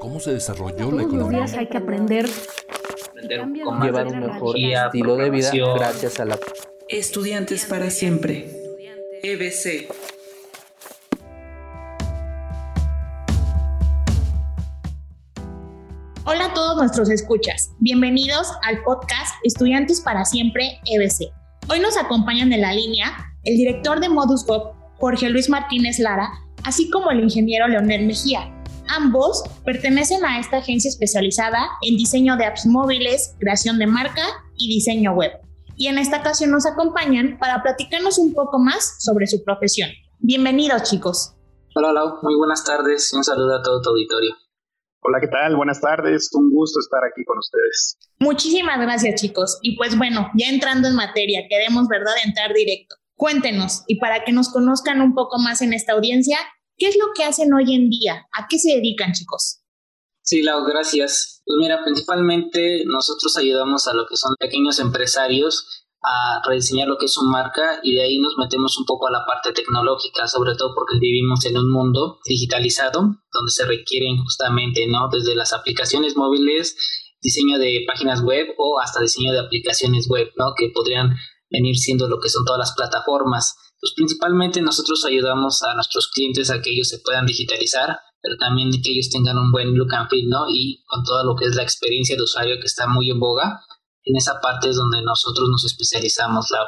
¿Cómo 0.00 0.20
se 0.20 0.32
desarrolló 0.32 0.92
la 0.92 1.02
economía? 1.02 1.08
Todos 1.08 1.20
los 1.20 1.30
días 1.30 1.54
hay 1.54 1.66
que 1.66 1.76
aprender. 1.76 2.28
Llevar 3.82 4.06
un 4.06 4.20
mejor 4.20 4.56
estilo 4.56 5.16
de 5.16 5.30
vida 5.30 5.50
gracias 5.74 6.20
a 6.20 6.24
la... 6.24 6.38
Estudiantes 6.88 7.66
para 7.66 7.90
siempre. 7.90 8.48
EBC. 9.24 9.92
Hola 16.24 16.44
a 16.44 16.54
todos 16.54 16.76
nuestros 16.76 17.10
escuchas. 17.10 17.72
Bienvenidos 17.80 18.52
al 18.62 18.82
podcast 18.84 19.34
Estudiantes 19.42 20.00
para 20.00 20.24
siempre 20.24 20.78
EBC. 20.84 21.32
Hoy 21.68 21.80
nos 21.80 21.96
acompañan 21.96 22.52
en 22.52 22.60
la 22.60 22.72
línea 22.72 23.34
el 23.42 23.56
director 23.56 23.98
de 23.98 24.08
Modus 24.08 24.46
Web, 24.46 24.62
Jorge 24.98 25.28
Luis 25.28 25.48
Martínez 25.48 25.98
Lara, 25.98 26.30
así 26.62 26.88
como 26.88 27.10
el 27.10 27.20
ingeniero 27.20 27.66
Leonel 27.66 28.06
Mejía, 28.06 28.54
Ambos 28.88 29.42
pertenecen 29.64 30.24
a 30.24 30.40
esta 30.40 30.58
agencia 30.58 30.88
especializada 30.88 31.68
en 31.82 31.96
diseño 31.96 32.36
de 32.36 32.46
apps 32.46 32.64
móviles, 32.64 33.34
creación 33.38 33.78
de 33.78 33.86
marca 33.86 34.22
y 34.56 34.68
diseño 34.68 35.12
web. 35.12 35.32
Y 35.76 35.88
en 35.88 35.98
esta 35.98 36.20
ocasión 36.20 36.50
nos 36.50 36.64
acompañan 36.64 37.38
para 37.38 37.62
platicarnos 37.62 38.18
un 38.18 38.32
poco 38.32 38.58
más 38.58 38.96
sobre 38.98 39.26
su 39.26 39.44
profesión. 39.44 39.90
Bienvenidos 40.20 40.84
chicos. 40.84 41.34
Hola 41.74 41.92
Lau, 41.92 42.18
muy 42.22 42.34
buenas 42.36 42.64
tardes. 42.64 43.12
Un 43.12 43.22
saludo 43.22 43.58
a 43.58 43.62
todo 43.62 43.82
tu 43.82 43.90
auditorio. 43.90 44.34
Hola, 45.00 45.18
¿qué 45.20 45.28
tal? 45.28 45.54
Buenas 45.54 45.80
tardes. 45.80 46.30
Un 46.32 46.50
gusto 46.50 46.80
estar 46.80 47.00
aquí 47.04 47.24
con 47.24 47.38
ustedes. 47.38 47.98
Muchísimas 48.18 48.80
gracias 48.80 49.20
chicos. 49.20 49.58
Y 49.62 49.76
pues 49.76 49.96
bueno, 49.96 50.30
ya 50.34 50.48
entrando 50.48 50.88
en 50.88 50.96
materia, 50.96 51.42
queremos, 51.48 51.88
¿verdad?, 51.88 52.14
entrar 52.24 52.52
directo. 52.54 52.96
Cuéntenos, 53.14 53.84
y 53.86 54.00
para 54.00 54.24
que 54.24 54.32
nos 54.32 54.48
conozcan 54.48 55.00
un 55.02 55.14
poco 55.14 55.38
más 55.38 55.60
en 55.60 55.72
esta 55.72 55.92
audiencia, 55.92 56.38
¿Qué 56.78 56.86
es 56.86 56.96
lo 56.96 57.06
que 57.14 57.24
hacen 57.24 57.52
hoy 57.52 57.74
en 57.74 57.90
día? 57.90 58.28
¿A 58.32 58.46
qué 58.48 58.58
se 58.58 58.76
dedican, 58.76 59.12
chicos? 59.12 59.60
Sí, 60.22 60.42
Lau, 60.42 60.64
gracias. 60.64 61.42
Pues 61.44 61.56
mira, 61.58 61.82
principalmente 61.82 62.84
nosotros 62.86 63.36
ayudamos 63.36 63.88
a 63.88 63.94
lo 63.94 64.06
que 64.06 64.16
son 64.16 64.34
pequeños 64.38 64.78
empresarios 64.78 65.86
a 66.02 66.40
rediseñar 66.46 66.86
lo 66.86 66.96
que 66.96 67.06
es 67.06 67.12
su 67.12 67.24
marca 67.24 67.80
y 67.82 67.94
de 67.94 68.02
ahí 68.02 68.18
nos 68.20 68.36
metemos 68.38 68.78
un 68.78 68.84
poco 68.84 69.08
a 69.08 69.10
la 69.10 69.24
parte 69.26 69.52
tecnológica, 69.52 70.28
sobre 70.28 70.54
todo 70.54 70.72
porque 70.74 70.98
vivimos 71.00 71.44
en 71.46 71.58
un 71.58 71.72
mundo 71.72 72.20
digitalizado 72.24 73.00
donde 73.00 73.50
se 73.50 73.66
requieren 73.66 74.16
justamente, 74.18 74.86
¿no? 74.86 75.08
Desde 75.10 75.34
las 75.34 75.52
aplicaciones 75.52 76.16
móviles, 76.16 76.76
diseño 77.20 77.58
de 77.58 77.84
páginas 77.88 78.22
web 78.22 78.46
o 78.58 78.78
hasta 78.80 79.00
diseño 79.00 79.32
de 79.32 79.40
aplicaciones 79.40 80.08
web, 80.08 80.28
¿no? 80.36 80.52
Que 80.56 80.70
podrían 80.72 81.16
venir 81.50 81.76
siendo 81.76 82.06
lo 82.06 82.20
que 82.20 82.28
son 82.28 82.44
todas 82.44 82.60
las 82.60 82.74
plataformas 82.76 83.56
pues 83.80 83.92
principalmente 83.94 84.60
nosotros 84.60 85.04
ayudamos 85.04 85.62
a 85.62 85.74
nuestros 85.74 86.10
clientes 86.12 86.50
a 86.50 86.60
que 86.60 86.70
ellos 86.70 86.88
se 86.88 86.98
puedan 86.98 87.26
digitalizar, 87.26 87.96
pero 88.20 88.36
también 88.36 88.70
que 88.70 88.90
ellos 88.90 89.10
tengan 89.10 89.38
un 89.38 89.52
buen 89.52 89.74
look 89.74 89.94
and 89.94 90.08
feel, 90.10 90.28
¿no? 90.28 90.46
Y 90.48 90.82
con 90.86 91.04
todo 91.04 91.24
lo 91.24 91.36
que 91.36 91.46
es 91.46 91.54
la 91.54 91.62
experiencia 91.62 92.16
de 92.16 92.22
usuario 92.22 92.56
que 92.58 92.66
está 92.66 92.88
muy 92.88 93.10
en 93.10 93.20
boga, 93.20 93.60
en 94.04 94.16
esa 94.16 94.40
parte 94.40 94.70
es 94.70 94.76
donde 94.76 95.02
nosotros 95.02 95.48
nos 95.50 95.64
especializamos, 95.64 96.48
Lau. 96.50 96.66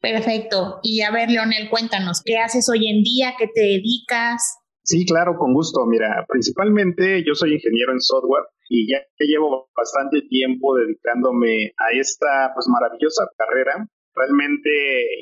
Perfecto. 0.00 0.80
Y 0.82 1.02
a 1.02 1.10
ver, 1.10 1.30
Leonel, 1.30 1.68
cuéntanos, 1.70 2.22
¿qué 2.24 2.38
haces 2.38 2.68
hoy 2.68 2.88
en 2.88 3.02
día? 3.02 3.34
¿Qué 3.38 3.48
te 3.52 3.60
dedicas? 3.60 4.56
Sí, 4.82 5.04
claro, 5.04 5.36
con 5.38 5.52
gusto. 5.52 5.84
Mira, 5.86 6.24
principalmente 6.28 7.22
yo 7.26 7.34
soy 7.34 7.54
ingeniero 7.54 7.92
en 7.92 8.00
software 8.00 8.44
y 8.68 8.90
ya 8.90 8.98
llevo 9.18 9.68
bastante 9.76 10.22
tiempo 10.28 10.74
dedicándome 10.74 11.72
a 11.76 11.98
esta 11.98 12.52
pues 12.54 12.66
maravillosa 12.68 13.28
carrera 13.36 13.86
Realmente 14.14 14.70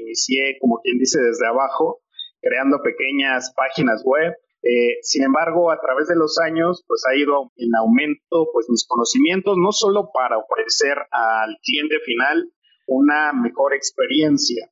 inicié, 0.01 0.59
como 0.61 0.81
quien 0.83 0.99
dice, 0.99 1.21
desde 1.21 1.47
abajo, 1.47 2.01
creando 2.41 2.83
pequeñas 2.83 3.53
páginas 3.57 4.03
web. 4.05 4.33
Eh, 4.63 4.99
sin 5.03 5.23
embargo, 5.23 5.71
a 5.71 5.81
través 5.81 6.09
de 6.09 6.17
los 6.17 6.39
años, 6.39 6.85
pues 6.87 7.03
ha 7.09 7.17
ido 7.17 7.53
en 7.57 7.75
aumento, 7.77 8.49
pues 8.53 8.67
mis 8.69 8.87
conocimientos, 8.87 9.57
no 9.57 9.73
solo 9.73 10.11
para 10.13 10.39
ofrecer 10.39 10.99
al 11.11 11.57
cliente 11.63 12.01
final 12.05 12.51
una 12.87 13.33
mejor 13.33 13.75
experiencia, 13.75 14.71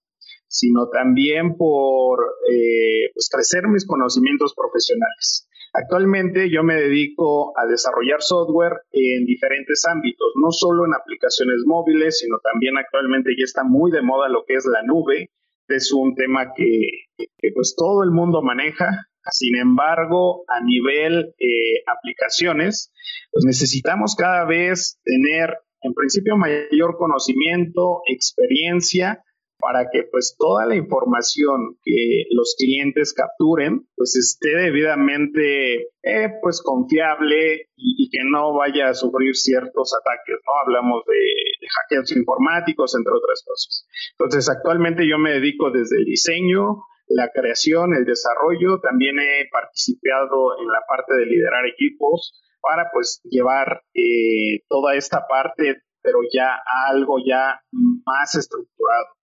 sino 0.48 0.88
también 0.88 1.56
por 1.56 2.18
eh, 2.50 3.10
pues 3.14 3.28
crecer 3.30 3.68
mis 3.68 3.86
conocimientos 3.86 4.54
profesionales. 4.54 5.48
Actualmente 5.78 6.48
yo 6.50 6.62
me 6.62 6.74
dedico 6.74 7.52
a 7.58 7.66
desarrollar 7.66 8.22
software 8.22 8.80
en 8.92 9.26
diferentes 9.26 9.84
ámbitos, 9.84 10.32
no 10.42 10.50
solo 10.50 10.86
en 10.86 10.94
aplicaciones 10.94 11.64
móviles, 11.66 12.20
sino 12.20 12.38
también 12.42 12.78
actualmente 12.78 13.32
ya 13.38 13.44
está 13.44 13.62
muy 13.62 13.90
de 13.90 14.00
moda 14.00 14.30
lo 14.30 14.44
que 14.46 14.54
es 14.54 14.64
la 14.64 14.82
nube. 14.82 15.28
Es 15.68 15.92
un 15.92 16.14
tema 16.14 16.54
que, 16.56 16.78
pues 17.54 17.74
todo 17.76 18.04
el 18.04 18.10
mundo 18.10 18.40
maneja. 18.40 19.06
Sin 19.30 19.56
embargo, 19.56 20.44
a 20.48 20.64
nivel 20.64 21.34
eh, 21.38 21.82
aplicaciones, 21.86 22.90
pues 23.32 23.44
necesitamos 23.44 24.14
cada 24.16 24.46
vez 24.46 24.98
tener 25.04 25.58
en 25.82 25.92
principio 25.92 26.38
mayor 26.38 26.96
conocimiento, 26.96 28.00
experiencia 28.06 29.22
para 29.58 29.88
que 29.90 30.04
pues 30.10 30.36
toda 30.38 30.66
la 30.66 30.76
información 30.76 31.78
que 31.82 32.24
los 32.30 32.54
clientes 32.58 33.12
capturen 33.14 33.86
pues 33.96 34.16
esté 34.16 34.56
debidamente 34.56 35.88
eh, 36.02 36.30
pues 36.42 36.62
confiable 36.62 37.68
y, 37.76 38.08
que 38.10 38.22
no 38.24 38.54
vaya 38.54 38.88
a 38.88 38.94
sufrir 38.94 39.34
ciertos 39.34 39.92
ataques, 39.92 40.36
¿no? 40.46 40.52
Hablamos 40.62 41.02
de, 41.06 41.16
de 41.16 41.66
hackeos 41.68 42.16
informáticos, 42.16 42.94
entre 42.94 43.12
otras 43.12 43.42
cosas. 43.44 43.88
Entonces, 44.12 44.48
actualmente 44.48 45.08
yo 45.08 45.18
me 45.18 45.32
dedico 45.32 45.70
desde 45.72 45.96
el 45.96 46.04
diseño, 46.04 46.84
la 47.08 47.30
creación, 47.34 47.94
el 47.94 48.04
desarrollo, 48.04 48.78
también 48.80 49.18
he 49.18 49.48
participado 49.50 50.58
en 50.60 50.68
la 50.68 50.82
parte 50.88 51.14
de 51.14 51.26
liderar 51.26 51.66
equipos 51.66 52.40
para 52.60 52.90
pues 52.92 53.20
llevar 53.24 53.82
eh, 53.92 54.62
toda 54.68 54.94
esta 54.94 55.26
parte 55.26 55.82
pero 56.06 56.20
ya 56.32 56.54
a 56.54 56.90
algo 56.90 57.18
ya 57.18 57.60
más 58.06 58.36
estructurado. 58.36 59.15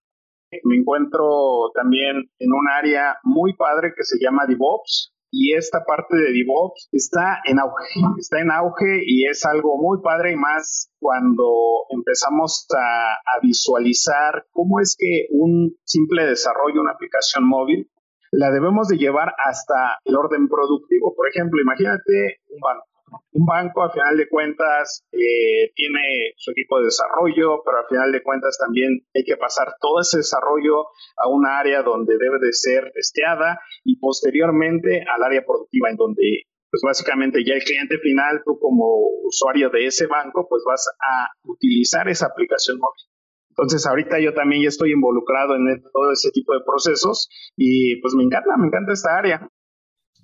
Me 0.63 0.77
encuentro 0.77 1.71
también 1.73 2.29
en 2.39 2.53
un 2.53 2.67
área 2.69 3.17
muy 3.23 3.53
padre 3.55 3.93
que 3.95 4.03
se 4.03 4.17
llama 4.19 4.45
DevOps 4.47 5.13
y 5.35 5.55
esta 5.55 5.83
parte 5.83 6.15
de 6.15 6.31
DevOps 6.31 6.89
está 6.91 7.41
en 7.45 7.57
auge, 7.57 7.89
está 8.19 8.39
en 8.39 8.51
auge 8.51 9.01
y 9.03 9.25
es 9.27 9.43
algo 9.45 9.81
muy 9.81 9.99
padre 10.03 10.33
y 10.33 10.35
más 10.35 10.91
cuando 10.99 11.87
empezamos 11.89 12.67
a, 12.77 13.39
visualizar 13.41 14.45
cómo 14.51 14.79
es 14.79 14.95
que 14.97 15.25
un 15.31 15.75
simple 15.83 16.25
desarrollo, 16.25 16.81
una 16.81 16.91
aplicación 16.91 17.45
móvil, 17.45 17.89
la 18.31 18.51
debemos 18.51 18.87
de 18.87 18.97
llevar 18.97 19.33
hasta 19.43 19.97
el 20.05 20.15
orden 20.15 20.47
productivo. 20.47 21.15
Por 21.15 21.27
ejemplo, 21.27 21.59
imagínate 21.61 22.37
un 22.49 22.59
banco 22.61 22.92
un 23.31 23.45
banco, 23.45 23.83
a 23.83 23.91
final 23.91 24.17
de 24.17 24.29
cuentas, 24.29 25.05
eh, 25.11 25.71
tiene 25.75 26.33
su 26.37 26.51
equipo 26.51 26.79
de 26.79 26.85
desarrollo, 26.85 27.61
pero 27.65 27.79
a 27.79 27.87
final 27.87 28.11
de 28.11 28.23
cuentas 28.23 28.57
también 28.59 29.05
hay 29.13 29.23
que 29.23 29.37
pasar 29.37 29.75
todo 29.79 30.01
ese 30.01 30.17
desarrollo 30.17 30.87
a 31.17 31.27
un 31.29 31.45
área 31.45 31.81
donde 31.83 32.17
debe 32.17 32.39
de 32.39 32.53
ser 32.53 32.91
testeada 32.93 33.59
y 33.83 33.99
posteriormente 33.99 35.03
al 35.07 35.23
área 35.23 35.43
productiva, 35.45 35.89
en 35.89 35.97
donde 35.97 36.43
pues 36.69 36.81
básicamente 36.83 37.43
ya 37.45 37.53
el 37.53 37.61
cliente 37.61 37.99
final, 37.99 38.41
tú 38.43 38.57
como 38.59 39.05
usuario 39.23 39.69
de 39.69 39.85
ese 39.85 40.07
banco, 40.07 40.47
pues 40.49 40.63
vas 40.65 40.89
a 40.99 41.27
utilizar 41.43 42.09
esa 42.09 42.25
aplicación 42.25 42.79
móvil. 42.79 43.13
Entonces 43.55 43.85
ahorita 43.85 44.19
yo 44.19 44.33
también 44.33 44.63
ya 44.63 44.69
estoy 44.69 44.91
involucrado 44.91 45.55
en 45.55 45.83
todo 45.93 46.11
ese 46.11 46.31
tipo 46.31 46.53
de 46.53 46.61
procesos 46.65 47.29
y 47.55 48.01
pues 48.01 48.15
me 48.15 48.23
encanta, 48.23 48.57
me 48.57 48.65
encanta 48.65 48.93
esta 48.93 49.15
área. 49.15 49.47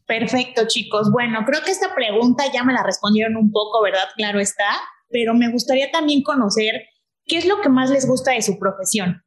Perfecto, 0.10 0.64
chicos. 0.68 1.12
Bueno, 1.12 1.46
creo 1.46 1.62
que 1.64 1.70
esta 1.70 1.94
pregunta 1.94 2.44
ya 2.52 2.64
me 2.64 2.74
la 2.74 2.82
respondieron 2.82 3.38
un 3.38 3.52
poco, 3.52 3.84
¿verdad? 3.84 4.10
Claro 4.18 4.40
está, 4.40 4.68
pero 5.08 5.36
me 5.36 5.52
gustaría 5.52 5.92
también 5.92 6.24
conocer 6.24 6.74
qué 7.28 7.38
es 7.38 7.46
lo 7.46 7.62
que 7.62 7.70
más 7.70 7.92
les 7.92 8.08
gusta 8.08 8.32
de 8.32 8.42
su 8.42 8.58
profesión. 8.58 9.22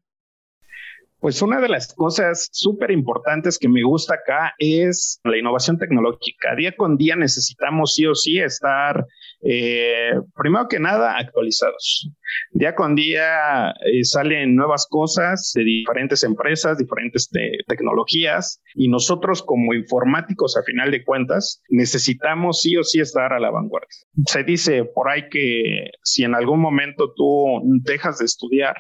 Pues 1.21 1.41
una 1.41 1.61
de 1.61 1.69
las 1.69 1.95
cosas 1.95 2.49
súper 2.51 2.91
importantes 2.91 3.61
que 3.61 3.69
me 3.69 3.85
gusta 3.85 4.15
acá 4.15 4.55
es 4.59 5.21
la 5.23 5.39
innovación 5.39 5.79
tecnológica. 5.79 6.57
Día 6.57 6.75
con 6.77 6.97
día 6.97 7.15
necesitamos 7.15 7.95
sí 7.95 8.05
o 8.09 8.17
sí 8.17 8.41
estar, 8.41 9.07
eh, 9.43 10.13
primero 10.37 10.69
que 10.69 10.79
nada, 10.79 11.17
actualizados. 11.19 12.11
Día 12.53 12.75
con 12.75 12.95
día 12.95 13.71
eh, 13.71 14.05
salen 14.05 14.55
nuevas 14.55 14.87
cosas 14.89 15.53
de 15.55 15.65
diferentes 15.65 16.23
empresas, 16.23 16.79
diferentes 16.79 17.29
tecnologías 17.67 18.61
y 18.75 18.89
nosotros 18.89 19.43
como 19.43 19.75
informáticos, 19.75 20.57
a 20.57 20.63
final 20.63 20.91
de 20.91 21.05
cuentas, 21.05 21.63
necesitamos 21.69 22.61
sí 22.61 22.77
o 22.77 22.85
sí 22.85 23.01
estar 23.01 23.33
a 23.33 23.41
la 23.41 23.51
vanguardia. 23.51 23.89
Se 24.27 24.45
dice 24.45 24.85
por 24.85 25.11
ahí 25.11 25.29
que 25.29 25.91
si 26.03 26.25
en 26.25 26.35
algún 26.35 26.61
momento 26.61 27.13
tú 27.15 27.61
dejas 27.85 28.19
de 28.19 28.27
estudiar, 28.27 28.77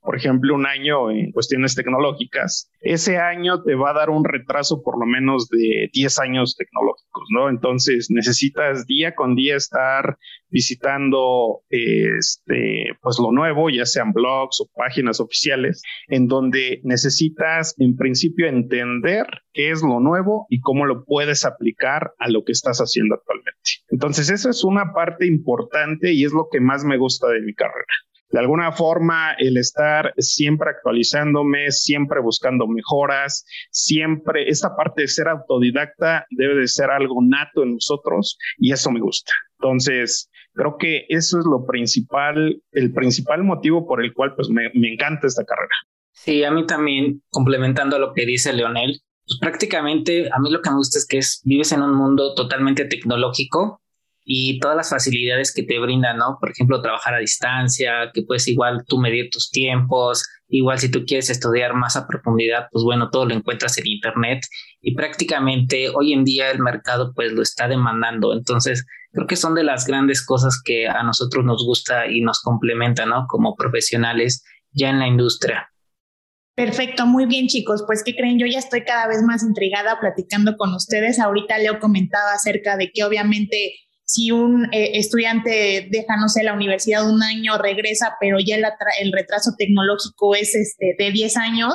por 0.00 0.16
ejemplo, 0.16 0.54
un 0.54 0.66
año 0.66 1.10
en 1.10 1.32
cuestiones 1.32 1.74
tecnológicas, 1.74 2.70
ese 2.80 3.18
año 3.18 3.62
te 3.62 3.74
va 3.74 3.90
a 3.90 3.94
dar 3.94 4.10
un 4.10 4.24
retraso 4.24 4.82
por 4.82 4.98
lo 4.98 5.06
menos 5.06 5.48
de 5.48 5.90
10 5.92 6.18
años 6.20 6.56
tecnológicos, 6.56 7.24
¿no? 7.32 7.48
Entonces 7.48 8.08
necesitas 8.10 8.86
día 8.86 9.14
con 9.14 9.34
día 9.34 9.56
estar 9.56 10.18
visitando 10.50 11.62
este, 11.68 12.86
pues 13.02 13.18
lo 13.18 13.32
nuevo, 13.32 13.70
ya 13.70 13.84
sean 13.84 14.12
blogs 14.12 14.60
o 14.60 14.70
páginas 14.74 15.20
oficiales, 15.20 15.82
en 16.08 16.26
donde 16.26 16.80
necesitas 16.84 17.74
en 17.78 17.96
principio 17.96 18.48
entender 18.48 19.26
qué 19.52 19.70
es 19.70 19.82
lo 19.82 20.00
nuevo 20.00 20.46
y 20.48 20.60
cómo 20.60 20.86
lo 20.86 21.04
puedes 21.04 21.44
aplicar 21.44 22.12
a 22.18 22.28
lo 22.28 22.44
que 22.44 22.52
estás 22.52 22.78
haciendo 22.78 23.16
actualmente. 23.16 23.58
Entonces, 23.90 24.30
eso 24.30 24.50
es 24.50 24.64
una 24.64 24.92
parte 24.92 25.26
importante 25.26 26.12
y 26.12 26.24
es 26.24 26.32
lo 26.32 26.48
que 26.50 26.60
más 26.60 26.84
me 26.84 26.96
gusta 26.96 27.28
de 27.28 27.40
mi 27.40 27.54
carrera. 27.54 27.92
De 28.30 28.38
alguna 28.38 28.72
forma, 28.72 29.32
el 29.38 29.56
estar 29.56 30.12
siempre 30.18 30.70
actualizándome, 30.70 31.70
siempre 31.70 32.20
buscando 32.20 32.66
mejoras, 32.66 33.44
siempre, 33.70 34.48
esta 34.48 34.76
parte 34.76 35.02
de 35.02 35.08
ser 35.08 35.28
autodidacta 35.28 36.26
debe 36.30 36.56
de 36.56 36.68
ser 36.68 36.90
algo 36.90 37.22
nato 37.22 37.62
en 37.62 37.74
nosotros 37.74 38.36
y 38.58 38.72
eso 38.72 38.90
me 38.90 39.00
gusta. 39.00 39.32
Entonces, 39.58 40.30
creo 40.52 40.76
que 40.78 41.06
eso 41.08 41.38
es 41.38 41.46
lo 41.46 41.64
principal, 41.66 42.60
el 42.72 42.92
principal 42.92 43.44
motivo 43.44 43.86
por 43.86 44.04
el 44.04 44.12
cual 44.12 44.34
pues 44.34 44.50
me, 44.50 44.70
me 44.74 44.92
encanta 44.92 45.26
esta 45.26 45.44
carrera. 45.44 45.74
Sí, 46.12 46.44
a 46.44 46.50
mí 46.50 46.66
también, 46.66 47.22
complementando 47.30 47.98
lo 47.98 48.12
que 48.12 48.26
dice 48.26 48.52
Leonel, 48.52 49.00
pues 49.24 49.38
prácticamente 49.40 50.28
a 50.32 50.38
mí 50.38 50.50
lo 50.50 50.60
que 50.60 50.70
me 50.70 50.76
gusta 50.76 50.98
es 50.98 51.06
que 51.06 51.18
es, 51.18 51.40
vives 51.44 51.72
en 51.72 51.82
un 51.82 51.94
mundo 51.94 52.34
totalmente 52.34 52.84
tecnológico 52.84 53.80
y 54.30 54.60
todas 54.60 54.76
las 54.76 54.90
facilidades 54.90 55.54
que 55.54 55.62
te 55.62 55.78
brindan, 55.78 56.18
¿no? 56.18 56.36
Por 56.38 56.50
ejemplo, 56.50 56.82
trabajar 56.82 57.14
a 57.14 57.18
distancia, 57.18 58.10
que 58.12 58.24
puedes 58.24 58.46
igual 58.46 58.84
tú 58.86 58.98
medir 58.98 59.30
tus 59.30 59.50
tiempos, 59.50 60.22
igual 60.48 60.78
si 60.78 60.90
tú 60.90 61.06
quieres 61.06 61.30
estudiar 61.30 61.72
más 61.72 61.96
a 61.96 62.06
profundidad, 62.06 62.66
pues 62.70 62.84
bueno, 62.84 63.08
todo 63.08 63.24
lo 63.24 63.32
encuentras 63.32 63.78
en 63.78 63.86
Internet 63.86 64.40
y 64.82 64.94
prácticamente 64.94 65.88
hoy 65.94 66.12
en 66.12 66.24
día 66.24 66.50
el 66.50 66.58
mercado 66.58 67.14
pues 67.14 67.32
lo 67.32 67.40
está 67.40 67.68
demandando. 67.68 68.34
Entonces, 68.34 68.84
creo 69.12 69.26
que 69.26 69.34
son 69.34 69.54
de 69.54 69.64
las 69.64 69.86
grandes 69.86 70.22
cosas 70.22 70.60
que 70.62 70.86
a 70.86 71.02
nosotros 71.02 71.42
nos 71.46 71.64
gusta 71.64 72.06
y 72.06 72.20
nos 72.20 72.42
complementa, 72.42 73.06
¿no? 73.06 73.24
Como 73.28 73.56
profesionales 73.56 74.44
ya 74.72 74.90
en 74.90 74.98
la 74.98 75.08
industria. 75.08 75.70
Perfecto, 76.54 77.06
muy 77.06 77.24
bien 77.24 77.46
chicos. 77.46 77.82
Pues 77.86 78.04
¿qué 78.04 78.14
creen? 78.14 78.38
Yo 78.38 78.44
ya 78.44 78.58
estoy 78.58 78.84
cada 78.84 79.08
vez 79.08 79.22
más 79.22 79.42
intrigada 79.42 79.98
platicando 80.00 80.58
con 80.58 80.74
ustedes. 80.74 81.18
Ahorita 81.18 81.56
Leo 81.56 81.78
comentaba 81.78 82.34
acerca 82.34 82.76
de 82.76 82.90
que 82.92 83.04
obviamente 83.04 83.87
si 84.08 84.30
un 84.30 84.64
eh, 84.72 84.92
estudiante 84.94 85.86
deja, 85.90 86.16
no 86.16 86.30
sé, 86.30 86.42
la 86.42 86.54
universidad 86.54 87.06
un 87.06 87.22
año, 87.22 87.58
regresa, 87.58 88.16
pero 88.18 88.38
ya 88.40 88.56
el, 88.56 89.12
retraso 89.12 89.52
tecnológico 89.58 90.34
es 90.34 90.54
este, 90.54 90.96
de 90.98 91.12
10 91.12 91.36
años. 91.36 91.74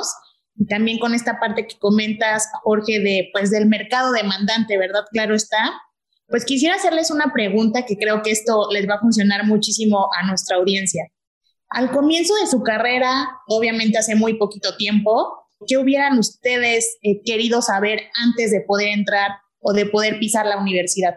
Y 0.56 0.66
también 0.66 0.98
con 0.98 1.14
esta 1.14 1.38
parte 1.38 1.64
que 1.68 1.78
comentas, 1.78 2.48
Jorge, 2.64 2.98
de, 2.98 3.30
pues, 3.32 3.52
del 3.52 3.66
mercado 3.66 4.10
demandante, 4.12 4.76
¿verdad? 4.76 5.04
Claro 5.12 5.36
está. 5.36 5.80
Pues 6.26 6.44
quisiera 6.44 6.74
hacerles 6.74 7.12
una 7.12 7.32
pregunta 7.32 7.86
que 7.86 7.96
creo 7.96 8.20
que 8.22 8.32
esto 8.32 8.68
les 8.72 8.88
va 8.88 8.94
a 8.94 9.00
funcionar 9.00 9.46
muchísimo 9.46 10.08
a 10.20 10.26
nuestra 10.26 10.56
audiencia. 10.56 11.04
Al 11.68 11.92
comienzo 11.92 12.34
de 12.42 12.48
su 12.48 12.64
carrera, 12.64 13.28
obviamente 13.46 13.98
hace 13.98 14.16
muy 14.16 14.38
poquito 14.38 14.76
tiempo, 14.76 15.46
¿qué 15.68 15.76
hubieran 15.76 16.18
ustedes 16.18 16.96
eh, 17.02 17.22
querido 17.24 17.62
saber 17.62 18.00
antes 18.24 18.50
de 18.50 18.60
poder 18.62 18.88
entrar 18.88 19.30
o 19.60 19.72
de 19.72 19.86
poder 19.86 20.18
pisar 20.18 20.46
la 20.46 20.58
universidad? 20.58 21.14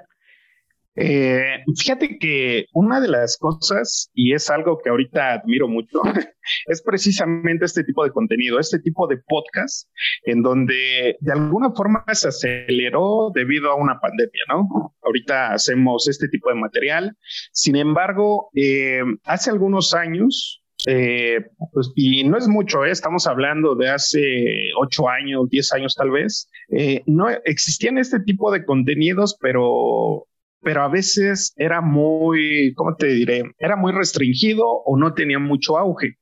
Eh, 1.00 1.64
fíjate 1.78 2.18
que 2.18 2.66
una 2.74 3.00
de 3.00 3.08
las 3.08 3.38
cosas, 3.38 4.10
y 4.14 4.34
es 4.34 4.50
algo 4.50 4.80
que 4.84 4.90
ahorita 4.90 5.34
admiro 5.34 5.68
mucho, 5.68 6.02
es 6.66 6.82
precisamente 6.82 7.66
este 7.66 7.84
tipo 7.84 8.04
de 8.04 8.12
contenido, 8.12 8.60
este 8.60 8.80
tipo 8.80 9.08
de 9.08 9.18
podcast, 9.18 9.88
en 10.24 10.42
donde 10.42 11.18
de 11.20 11.32
alguna 11.32 11.72
forma 11.72 12.04
se 12.12 12.30
aceleró 12.30 13.32
debido 13.34 13.70
a 13.70 13.76
una 13.76 14.00
pandemia, 14.00 14.42
¿no? 14.50 14.96
Ahorita 15.04 15.54
hacemos 15.54 16.08
este 16.08 16.28
tipo 16.30 16.50
de 16.50 16.56
material. 16.56 17.16
Sin 17.52 17.76
embargo, 17.76 18.50
eh, 18.56 19.04
hace 19.24 19.52
algunos 19.52 19.94
años, 19.94 20.64
eh, 20.86 21.40
pues, 21.74 21.92
y 21.96 22.24
no 22.24 22.38
es 22.38 22.48
mucho, 22.48 22.86
¿eh? 22.86 22.92
estamos 22.92 23.26
hablando 23.26 23.76
de 23.76 23.90
hace 23.90 24.72
ocho 24.80 25.10
años, 25.10 25.50
diez 25.50 25.74
años 25.74 25.96
tal 25.96 26.12
vez, 26.12 26.50
eh, 26.70 27.02
no 27.08 27.30
existían 27.46 27.98
este 27.98 28.20
tipo 28.20 28.52
de 28.52 28.64
contenidos, 28.64 29.38
pero 29.42 30.28
pero 30.68 30.84
a 30.84 30.90
veces 30.90 31.54
era 31.56 31.80
muy, 31.80 32.74
¿cómo 32.76 32.98
te 32.98 33.08
diré? 33.08 33.42
Era 33.58 33.78
muy 33.78 33.94
restringido 33.94 34.68
o 34.68 34.98
no 34.98 35.14
tenía 35.14 35.40
mucho 35.40 35.78
auge. 35.78 36.18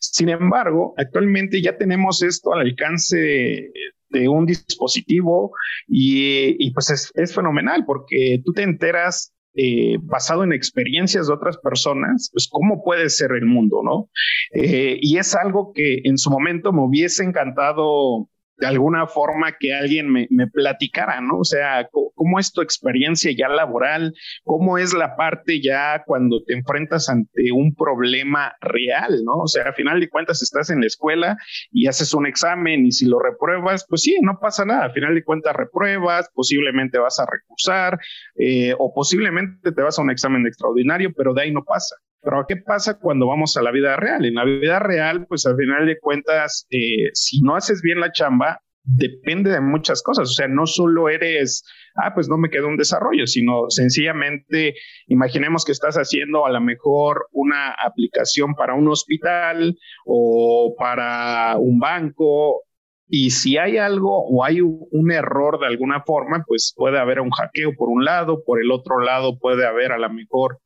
Sin 0.00 0.30
embargo, 0.30 0.94
actualmente 0.96 1.60
ya 1.60 1.76
tenemos 1.76 2.22
esto 2.22 2.54
al 2.54 2.60
alcance 2.60 3.70
de, 4.08 4.28
un 4.30 4.46
dispositivo 4.46 5.52
y, 5.86 6.70
pues 6.72 7.12
es, 7.14 7.34
fenomenal 7.34 7.84
porque 7.84 8.40
tú 8.42 8.54
te 8.54 8.62
enteras 8.62 9.34
eh, 9.54 9.98
basado 10.00 10.44
en 10.44 10.54
experiencias 10.54 11.26
de 11.26 11.34
otras 11.34 11.58
personas, 11.58 12.30
pues 12.32 12.48
cómo 12.50 12.82
puede 12.82 13.10
ser 13.10 13.32
el 13.32 13.44
mundo, 13.44 13.82
¿no? 13.84 14.08
Eh, 14.54 14.96
y 14.98 15.18
es 15.18 15.34
algo 15.34 15.74
que 15.74 16.00
en 16.04 16.16
su 16.16 16.30
momento 16.30 16.72
me 16.72 16.80
hubiese 16.80 17.22
encantado 17.22 18.30
de 18.56 18.66
alguna 18.66 19.06
forma 19.06 19.56
que 19.58 19.74
alguien 19.74 20.10
me, 20.10 20.26
me 20.30 20.46
platicara, 20.46 21.20
¿no? 21.20 21.38
O 21.38 21.44
sea, 21.44 21.88
¿cómo 22.14 22.38
es 22.38 22.52
tu 22.52 22.62
experiencia 22.62 23.32
ya 23.36 23.48
laboral? 23.48 24.14
¿Cómo 24.44 24.78
es 24.78 24.94
la 24.94 25.16
parte 25.16 25.60
ya 25.60 26.02
cuando 26.06 26.42
te 26.44 26.54
enfrentas 26.54 27.08
ante 27.08 27.52
un 27.52 27.74
problema 27.74 28.54
real, 28.60 29.22
¿no? 29.24 29.38
O 29.42 29.48
sea, 29.48 29.64
al 29.64 29.74
final 29.74 30.00
de 30.00 30.08
cuentas 30.08 30.42
estás 30.42 30.70
en 30.70 30.80
la 30.80 30.86
escuela 30.86 31.36
y 31.70 31.86
haces 31.86 32.14
un 32.14 32.26
examen 32.26 32.86
y 32.86 32.92
si 32.92 33.06
lo 33.06 33.18
repruebas, 33.18 33.86
pues 33.88 34.02
sí, 34.02 34.18
no 34.22 34.38
pasa 34.40 34.64
nada. 34.64 34.84
Al 34.84 34.92
final 34.92 35.14
de 35.14 35.24
cuentas 35.24 35.54
repruebas, 35.54 36.30
posiblemente 36.34 36.98
vas 36.98 37.18
a 37.18 37.26
recursar 37.30 37.98
eh, 38.36 38.74
o 38.78 38.92
posiblemente 38.94 39.72
te 39.72 39.82
vas 39.82 39.98
a 39.98 40.02
un 40.02 40.10
examen 40.10 40.46
extraordinario, 40.46 41.12
pero 41.16 41.34
de 41.34 41.42
ahí 41.42 41.52
no 41.52 41.64
pasa. 41.64 41.96
Pero 42.24 42.44
¿qué 42.48 42.56
pasa 42.56 42.98
cuando 42.98 43.26
vamos 43.26 43.56
a 43.56 43.62
la 43.62 43.70
vida 43.70 43.96
real? 43.96 44.24
En 44.24 44.34
la 44.34 44.44
vida 44.44 44.78
real, 44.78 45.26
pues 45.26 45.44
al 45.46 45.56
final 45.56 45.86
de 45.86 45.98
cuentas, 45.98 46.66
eh, 46.70 47.10
si 47.12 47.40
no 47.42 47.54
haces 47.54 47.82
bien 47.82 48.00
la 48.00 48.12
chamba, 48.12 48.60
depende 48.84 49.50
de 49.50 49.60
muchas 49.60 50.02
cosas. 50.02 50.30
O 50.30 50.32
sea, 50.32 50.48
no 50.48 50.66
solo 50.66 51.08
eres, 51.08 51.64
ah, 51.96 52.14
pues 52.14 52.28
no 52.28 52.38
me 52.38 52.50
quedó 52.50 52.68
un 52.68 52.76
desarrollo, 52.76 53.26
sino 53.26 53.68
sencillamente, 53.68 54.74
imaginemos 55.06 55.64
que 55.64 55.72
estás 55.72 55.96
haciendo 55.96 56.46
a 56.46 56.50
lo 56.50 56.60
mejor 56.60 57.28
una 57.32 57.72
aplicación 57.72 58.54
para 58.54 58.74
un 58.74 58.88
hospital 58.88 59.76
o 60.06 60.74
para 60.78 61.56
un 61.58 61.78
banco 61.78 62.62
y 63.06 63.30
si 63.30 63.58
hay 63.58 63.76
algo 63.76 64.26
o 64.26 64.44
hay 64.44 64.60
un 64.60 65.12
error 65.12 65.60
de 65.60 65.66
alguna 65.66 66.02
forma, 66.06 66.42
pues 66.46 66.72
puede 66.76 66.98
haber 66.98 67.20
un 67.20 67.30
hackeo 67.30 67.74
por 67.76 67.88
un 67.88 68.04
lado, 68.04 68.42
por 68.44 68.60
el 68.60 68.70
otro 68.70 69.00
lado 69.00 69.38
puede 69.38 69.66
haber 69.66 69.92
a 69.92 69.98
lo 69.98 70.10
mejor 70.10 70.58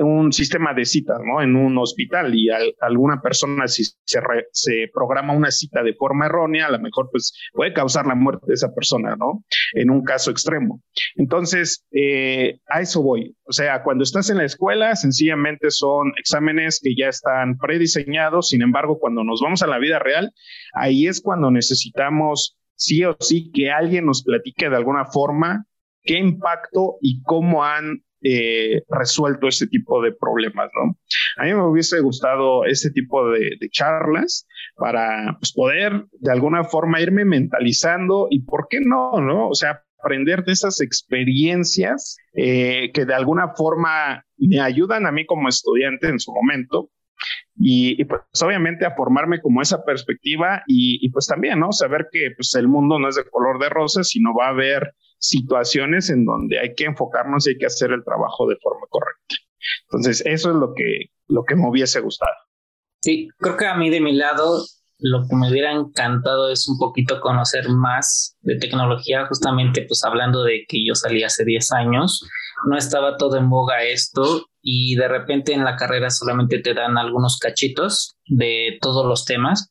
un 0.00 0.32
sistema 0.32 0.74
de 0.74 0.84
citas, 0.84 1.18
¿no? 1.24 1.42
En 1.42 1.56
un 1.56 1.78
hospital 1.78 2.34
y 2.34 2.48
alguna 2.80 3.20
persona 3.22 3.68
si 3.68 3.84
se, 3.84 4.20
se, 4.52 4.90
programa 4.92 5.32
una 5.32 5.50
cita 5.50 5.82
de 5.82 5.94
forma 5.94 6.26
errónea, 6.26 6.66
a 6.66 6.72
lo 6.72 6.80
mejor 6.80 7.08
pues 7.10 7.32
puede 7.52 7.72
causar 7.72 8.06
la 8.06 8.14
muerte 8.14 8.46
de 8.48 8.54
esa 8.54 8.74
persona, 8.74 9.16
¿no? 9.16 9.44
En 9.74 9.90
un 9.90 10.02
caso 10.02 10.30
extremo. 10.30 10.82
Entonces, 11.16 11.84
eh, 11.92 12.58
a 12.68 12.80
eso 12.80 13.02
voy. 13.02 13.36
O 13.44 13.52
sea, 13.52 13.82
cuando 13.82 14.04
estás 14.04 14.30
en 14.30 14.38
la 14.38 14.44
escuela, 14.44 14.94
sencillamente 14.96 15.70
son 15.70 16.12
exámenes 16.18 16.80
que 16.82 16.94
ya 16.96 17.08
están 17.08 17.58
prediseñados, 17.58 18.48
sin 18.48 18.62
embargo, 18.62 18.98
cuando 18.98 19.24
nos 19.24 19.40
vamos 19.40 19.62
a 19.62 19.66
la 19.66 19.78
vida 19.78 19.98
real, 19.98 20.32
ahí 20.74 21.06
es 21.06 21.20
cuando 21.20 21.50
necesitamos 21.60 22.56
sí 22.74 23.04
o 23.04 23.16
sí 23.20 23.50
que 23.52 23.70
alguien 23.70 24.06
nos 24.06 24.22
platique 24.22 24.70
de 24.70 24.76
alguna 24.76 25.04
forma 25.04 25.66
qué 26.02 26.18
impacto 26.18 26.96
y 27.02 27.22
cómo 27.22 27.62
han 27.62 28.02
eh, 28.22 28.82
resuelto 28.88 29.48
este 29.48 29.66
tipo 29.66 30.02
de 30.02 30.12
problemas, 30.12 30.70
¿no? 30.74 30.96
A 31.38 31.44
mí 31.44 31.54
me 31.54 31.66
hubiese 31.66 32.00
gustado 32.00 32.64
este 32.64 32.90
tipo 32.90 33.30
de, 33.30 33.56
charlas 33.70 34.46
para 34.76 35.36
pues, 35.38 35.52
poder 35.52 36.04
de 36.18 36.32
alguna 36.32 36.64
forma 36.64 37.00
irme 37.00 37.24
mentalizando 37.24 38.26
y 38.30 38.42
por 38.42 38.66
qué 38.68 38.80
no, 38.80 39.20
¿no? 39.20 39.48
O 39.48 39.54
sea, 39.54 39.82
aprender 40.02 40.44
de 40.44 40.52
esas 40.52 40.80
experiencias 40.80 42.16
eh, 42.34 42.90
que 42.92 43.04
de 43.04 43.14
alguna 43.14 43.54
forma 43.54 44.24
me 44.38 44.60
ayudan 44.60 45.06
a 45.06 45.12
mí 45.12 45.26
como 45.26 45.48
estudiante 45.48 46.08
en 46.08 46.20
su 46.20 46.32
momento 46.32 46.90
y, 47.56 48.04
pues 48.04 48.22
obviamente 48.42 48.86
a 48.86 48.94
formarme 48.94 49.40
como 49.40 49.60
esa 49.60 49.84
perspectiva 49.84 50.62
y, 50.66 51.08
pues 51.10 51.26
también, 51.26 51.60
¿no? 51.60 51.72
Saber 51.72 52.08
que 52.10 52.30
pues 52.36 52.54
el 52.54 52.68
mundo 52.68 52.98
no 52.98 53.08
es 53.08 53.16
de 53.16 53.28
color 53.28 53.58
de 53.58 53.68
rosa, 53.68 54.02
sino 54.04 54.34
va 54.34 54.46
a 54.46 54.50
haber 54.50 54.94
situaciones 55.18 56.08
en 56.10 56.24
donde 56.24 56.58
hay 56.58 56.74
que 56.74 56.84
enfocarnos 56.84 57.46
y 57.46 57.50
hay 57.50 57.58
que 57.58 57.66
hacer 57.66 57.92
el 57.92 58.04
trabajo 58.04 58.48
de 58.48 58.56
forma 58.56 58.86
correcta. 58.88 59.36
Entonces, 59.90 60.22
eso 60.24 60.50
es 60.50 60.56
lo 60.56 60.72
que, 60.74 61.10
lo 61.28 61.44
que 61.44 61.56
me 61.56 61.68
hubiese 61.68 62.00
gustado. 62.00 62.32
Sí, 63.02 63.28
creo 63.38 63.56
que 63.56 63.66
a 63.66 63.76
mí 63.76 63.90
de 63.90 64.00
mi 64.00 64.12
lado 64.12 64.64
lo 65.00 65.22
que 65.22 65.36
me 65.36 65.50
hubiera 65.50 65.72
encantado 65.72 66.50
es 66.50 66.68
un 66.68 66.78
poquito 66.78 67.20
conocer 67.20 67.68
más 67.68 68.36
de 68.42 68.56
tecnología, 68.56 69.26
justamente 69.26 69.84
pues 69.86 70.04
hablando 70.04 70.42
de 70.42 70.64
que 70.68 70.84
yo 70.84 70.94
salí 70.94 71.22
hace 71.22 71.44
10 71.44 71.72
años, 71.72 72.22
no 72.66 72.76
estaba 72.76 73.16
todo 73.16 73.36
en 73.36 73.48
boga 73.48 73.82
esto 73.82 74.46
y 74.62 74.94
de 74.96 75.08
repente 75.08 75.52
en 75.52 75.64
la 75.64 75.76
carrera 75.76 76.10
solamente 76.10 76.58
te 76.58 76.74
dan 76.74 76.98
algunos 76.98 77.38
cachitos 77.38 78.16
de 78.26 78.78
todos 78.80 79.06
los 79.06 79.24
temas, 79.24 79.69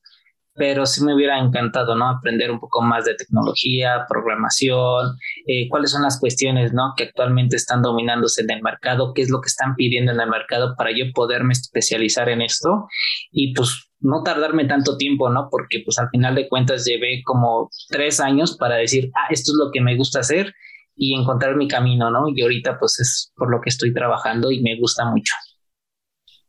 pero 0.59 0.85
sí 0.85 1.01
me 1.05 1.15
hubiera 1.15 1.39
encantado, 1.39 1.95
¿no? 1.95 2.09
Aprender 2.09 2.51
un 2.51 2.59
poco 2.59 2.81
más 2.81 3.05
de 3.05 3.15
tecnología, 3.15 4.05
programación, 4.09 5.15
eh, 5.47 5.69
cuáles 5.69 5.91
son 5.91 6.01
las 6.01 6.19
cuestiones, 6.19 6.73
¿no? 6.73 6.95
Que 6.97 7.05
actualmente 7.05 7.55
están 7.55 7.81
dominándose 7.81 8.41
en 8.41 8.51
el 8.51 8.61
mercado, 8.61 9.13
qué 9.13 9.21
es 9.21 9.29
lo 9.29 9.39
que 9.39 9.47
están 9.47 9.75
pidiendo 9.75 10.11
en 10.11 10.19
el 10.19 10.29
mercado 10.29 10.75
para 10.77 10.91
yo 10.91 11.05
poderme 11.15 11.53
especializar 11.53 12.27
en 12.27 12.41
esto 12.41 12.89
y 13.31 13.53
pues 13.53 13.89
no 14.01 14.21
tardarme 14.21 14.65
tanto 14.65 14.97
tiempo, 14.97 15.29
¿no? 15.29 15.47
Porque 15.49 15.81
pues 15.85 15.97
al 15.97 16.09
final 16.09 16.35
de 16.35 16.49
cuentas 16.49 16.83
llevé 16.83 17.21
como 17.23 17.69
tres 17.87 18.19
años 18.19 18.57
para 18.57 18.75
decir, 18.75 19.11
ah, 19.15 19.27
esto 19.29 19.53
es 19.53 19.57
lo 19.57 19.71
que 19.71 19.79
me 19.79 19.95
gusta 19.95 20.19
hacer 20.19 20.53
y 20.93 21.17
encontrar 21.17 21.55
mi 21.55 21.69
camino, 21.69 22.11
¿no? 22.11 22.25
Y 22.35 22.41
ahorita 22.41 22.77
pues 22.79 22.99
es 22.99 23.31
por 23.37 23.49
lo 23.49 23.61
que 23.61 23.69
estoy 23.69 23.93
trabajando 23.93 24.51
y 24.51 24.61
me 24.61 24.77
gusta 24.77 25.05
mucho. 25.05 25.33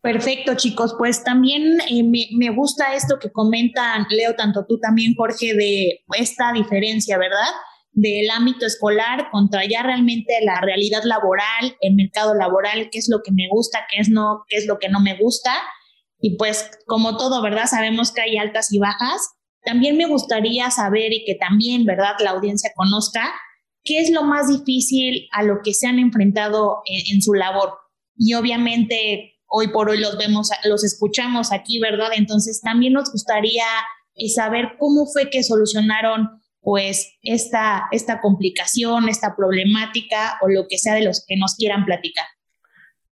Perfecto, 0.02 0.54
chicos. 0.56 0.94
Pues 0.96 1.22
también 1.24 1.78
eh, 1.88 2.02
me, 2.02 2.28
me, 2.32 2.50
gusta 2.50 2.94
esto 2.94 3.18
que 3.18 3.30
comentan, 3.30 4.06
Leo, 4.10 4.34
tanto 4.34 4.64
tú 4.66 4.78
también, 4.78 5.14
Jorge, 5.14 5.54
de 5.54 6.04
esta 6.16 6.52
diferencia, 6.52 7.18
¿verdad? 7.18 7.50
Del 7.92 8.30
ámbito 8.30 8.64
escolar 8.64 9.28
contra 9.30 9.66
ya 9.66 9.82
realmente 9.82 10.32
la 10.42 10.60
realidad 10.60 11.02
laboral, 11.04 11.76
el 11.80 11.94
mercado 11.96 12.34
laboral, 12.34 12.88
qué 12.90 12.98
es 12.98 13.08
lo 13.10 13.22
que 13.22 13.32
me 13.32 13.48
gusta, 13.50 13.80
qué 13.90 14.00
es, 14.00 14.08
no, 14.08 14.44
qué 14.48 14.56
es 14.56 14.66
lo 14.66 14.78
que 14.78 14.88
no 14.88 15.00
me 15.00 15.18
gusta. 15.18 15.52
Y 16.20 16.36
pues 16.36 16.70
como 16.86 17.16
todo, 17.16 17.42
¿verdad? 17.42 17.66
Sabemos 17.66 18.12
que 18.12 18.22
hay 18.22 18.36
altas 18.36 18.72
y 18.72 18.78
bajas. 18.78 19.30
También 19.64 19.96
me 19.96 20.06
gustaría 20.06 20.70
saber 20.70 21.12
y 21.12 21.24
que 21.24 21.34
también, 21.34 21.84
¿verdad? 21.84 22.14
La 22.20 22.30
audiencia 22.30 22.72
conozca 22.74 23.30
qué 23.84 24.00
es 24.00 24.10
lo 24.10 24.22
más 24.24 24.48
difícil 24.48 25.28
a 25.32 25.42
lo 25.42 25.60
que 25.62 25.74
se 25.74 25.86
han 25.86 25.98
enfrentado 25.98 26.82
en, 26.86 27.22
su 27.22 27.34
labor. 27.34 27.72
Y 28.16 28.34
obviamente 28.34 29.39
hoy 29.50 29.68
por 29.68 29.90
hoy 29.90 29.98
los 29.98 30.16
vemos, 30.16 30.50
los 30.64 30.84
escuchamos 30.84 31.52
aquí, 31.52 31.80
¿verdad? 31.80 32.10
Entonces 32.16 32.60
también 32.60 32.94
nos 32.94 33.12
gustaría 33.12 33.64
eh, 34.14 34.28
saber 34.28 34.76
cómo 34.78 35.06
fue 35.06 35.28
que 35.28 35.42
solucionaron 35.42 36.30
pues 36.62 37.18
esta, 37.22 37.88
esta 37.90 38.20
complicación, 38.20 39.08
esta 39.08 39.34
problemática 39.34 40.38
o 40.42 40.48
lo 40.48 40.66
que 40.68 40.78
sea 40.78 40.94
de 40.94 41.04
los 41.04 41.24
que 41.26 41.36
nos 41.36 41.56
quieran 41.56 41.84
platicar. 41.84 42.26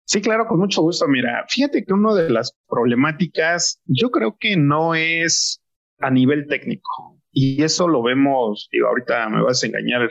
Sí, 0.06 0.22
claro, 0.22 0.48
con 0.48 0.60
mucho 0.60 0.82
gusto. 0.82 1.08
Mira, 1.08 1.46
fíjate 1.48 1.84
que 1.86 1.94
una 1.94 2.14
de 2.14 2.30
las 2.30 2.56
problemáticas 2.68 3.82
yo 3.86 4.10
creo 4.12 4.38
que 4.40 4.58
no 4.58 4.96
es 4.96 5.62
a 6.00 6.10
nivel 6.12 6.48
técnico 6.48 7.20
y 7.32 7.64
eso 7.64 7.88
lo 7.88 8.04
vemos, 8.04 8.68
digo, 8.72 8.88
ahorita 8.88 9.30
me 9.30 9.42
vas 9.42 9.64
a 9.64 9.68
engañar 9.68 10.10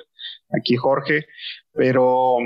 aquí 0.50 0.76
Jorge, 0.76 1.26
pero 1.72 2.38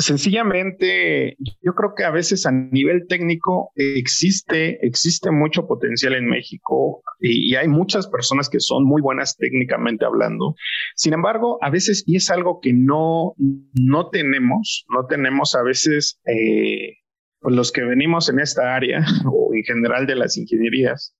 sencillamente 0.00 1.36
yo 1.60 1.74
creo 1.74 1.94
que 1.96 2.04
a 2.04 2.10
veces 2.10 2.46
a 2.46 2.52
nivel 2.52 3.06
técnico 3.08 3.72
existe, 3.76 4.84
existe 4.86 5.30
mucho 5.30 5.66
potencial 5.66 6.14
en 6.14 6.26
México 6.26 7.02
y, 7.20 7.54
hay 7.54 7.68
muchas 7.68 8.06
personas 8.08 8.48
que 8.48 8.60
son 8.60 8.84
muy 8.84 9.02
buenas 9.02 9.36
técnicamente 9.36 10.04
hablando. 10.04 10.54
Sin 10.94 11.12
embargo, 11.12 11.58
a 11.60 11.70
veces, 11.70 12.04
y 12.06 12.16
es 12.16 12.30
algo 12.30 12.60
que 12.60 12.72
no, 12.72 13.34
no 13.38 14.08
tenemos, 14.08 14.86
no 14.88 15.06
tenemos 15.06 15.54
a 15.54 15.62
veces 15.62 16.18
eh, 16.26 16.96
pues 17.40 17.54
los 17.54 17.72
que 17.72 17.82
venimos 17.82 18.28
en 18.28 18.40
esta 18.40 18.74
área 18.74 19.04
o 19.30 19.54
en 19.54 19.62
general 19.64 20.06
de 20.06 20.14
las 20.14 20.38
ingenierías, 20.38 21.14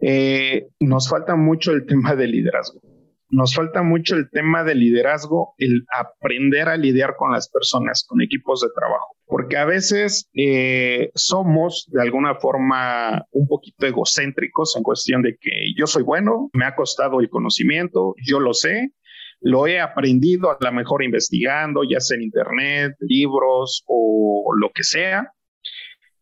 eh, 0.00 0.68
nos 0.80 1.08
falta 1.08 1.36
mucho 1.36 1.72
el 1.72 1.86
tema 1.86 2.14
del 2.14 2.32
liderazgo 2.32 2.91
nos 3.32 3.54
falta 3.54 3.82
mucho 3.82 4.14
el 4.14 4.28
tema 4.30 4.62
de 4.62 4.74
liderazgo, 4.74 5.54
el 5.56 5.86
aprender 5.98 6.68
a 6.68 6.76
lidiar 6.76 7.16
con 7.16 7.32
las 7.32 7.48
personas, 7.48 8.04
con 8.06 8.20
equipos 8.20 8.60
de 8.60 8.68
trabajo, 8.76 9.16
porque 9.26 9.56
a 9.56 9.64
veces 9.64 10.28
eh, 10.34 11.10
somos 11.14 11.88
de 11.90 12.02
alguna 12.02 12.34
forma 12.34 13.24
un 13.30 13.48
poquito 13.48 13.86
egocéntricos 13.86 14.76
en 14.76 14.82
cuestión 14.82 15.22
de 15.22 15.38
que 15.40 15.72
yo 15.74 15.86
soy 15.86 16.02
bueno, 16.02 16.50
me 16.52 16.66
ha 16.66 16.76
costado 16.76 17.20
el 17.20 17.30
conocimiento, 17.30 18.14
yo 18.22 18.38
lo 18.38 18.52
sé, 18.52 18.92
lo 19.40 19.66
he 19.66 19.80
aprendido 19.80 20.50
a 20.50 20.58
lo 20.60 20.72
mejor 20.72 21.02
investigando, 21.02 21.84
ya 21.84 22.00
sea 22.00 22.16
en 22.16 22.24
internet, 22.24 22.96
libros 23.00 23.82
o 23.86 24.52
lo 24.60 24.70
que 24.74 24.84
sea, 24.84 25.32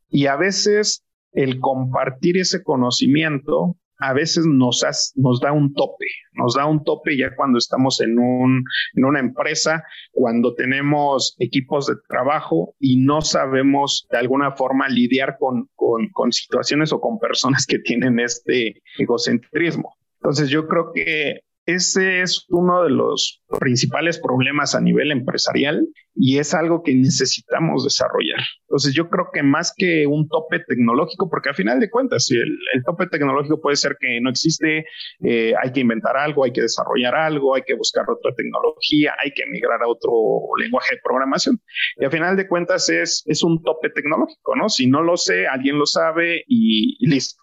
y 0.09 0.27
a 0.27 0.37
veces 0.37 1.05
el 1.33 1.59
compartir 1.59 2.39
ese 2.39 2.63
conocimiento 2.63 3.77
a 4.01 4.13
veces 4.13 4.47
nos, 4.47 4.85
nos 5.17 5.41
da 5.41 5.53
un 5.53 5.73
tope, 5.75 6.07
nos 6.33 6.55
da 6.55 6.67
un 6.67 6.83
tope 6.85 7.17
ya 7.17 7.35
cuando 7.37 7.59
estamos 7.59 8.01
en, 8.01 8.19
un, 8.19 8.65
en 8.95 9.05
una 9.05 9.21
empresa, 9.21 9.83
cuando 10.13 10.55
tenemos 10.55 11.37
equipos 11.39 11.87
de 11.87 11.95
trabajo 12.09 12.75
y 12.79 12.97
no 12.97 13.21
sabemos 13.21 14.07
de 14.11 14.19
alguna 14.19 14.53
forma 14.53 14.89
lidiar 14.89 15.37
con 15.39 16.33
situaciones 16.33 16.93
o 16.93 17.01
con 17.01 17.19
personas 17.19 17.67
que 17.67 17.79
tienen 17.79 18.19
este 18.21 18.83
egocentrismo. 18.99 19.97
Entonces 20.23 20.51
yo 20.51 20.67
creo 20.67 20.93
que 20.93 21.41
ese 21.67 22.23
es 22.23 22.47
uno 22.49 22.83
de 22.83 22.91
los 22.91 23.43
principales 23.59 24.19
problemas 24.19 24.75
a 24.75 24.81
nivel 24.81 25.13
empresarial 25.13 25.87
y 26.15 26.39
es 26.39 26.55
algo 26.55 26.83
que 26.83 26.95
necesitamos 26.95 27.85
desarrollar. 27.85 28.41
Entonces 28.63 28.95
yo 28.95 29.09
creo 29.09 29.29
que 29.33 29.43
más 29.43 29.73
que 29.77 30.07
un 30.07 30.29
tope 30.29 30.61
tecnológico, 30.61 31.29
porque 31.29 31.51
al 31.51 31.55
final 31.55 31.79
de 31.79 31.91
cuentas, 31.91 32.25
si 32.25 32.37
el, 32.37 32.59
tope 32.85 33.07
tecnológico 33.07 33.61
puede 33.61 33.77
ser 33.77 33.97
que 34.01 34.21
no 34.21 34.31
existe, 34.31 34.87
eh, 35.23 35.55
hay 35.63 35.73
que 35.73 35.81
inventar 35.81 36.17
algo, 36.17 36.45
hay 36.45 36.53
que 36.53 36.63
desarrollar 36.63 37.15
algo, 37.15 37.55
hay 37.55 37.63
que 37.63 37.75
buscar 37.75 38.05
otra 38.09 38.35
tecnología, 38.35 39.15
hay 39.23 39.33
que 39.33 39.47
migrar 39.47 39.83
a 39.83 39.89
otro 39.89 40.11
lenguaje 40.59 40.97
de 40.97 41.01
programación. 41.05 41.61
Y 41.99 42.05
al 42.05 42.11
final 42.11 42.37
de 42.37 42.49
cuentas 42.49 42.89
es, 42.89 43.23
es 43.27 43.43
un 43.43 43.63
tope 43.63 43.91
tecnológico, 43.91 44.57
¿no? 44.57 44.69
Si 44.69 44.87
no 44.87 45.03
lo 45.03 45.17
sé, 45.17 45.47
alguien 45.47 45.79
lo 45.79 45.87
sabe 45.87 46.43
y 46.47 47.07
listo. 47.07 47.43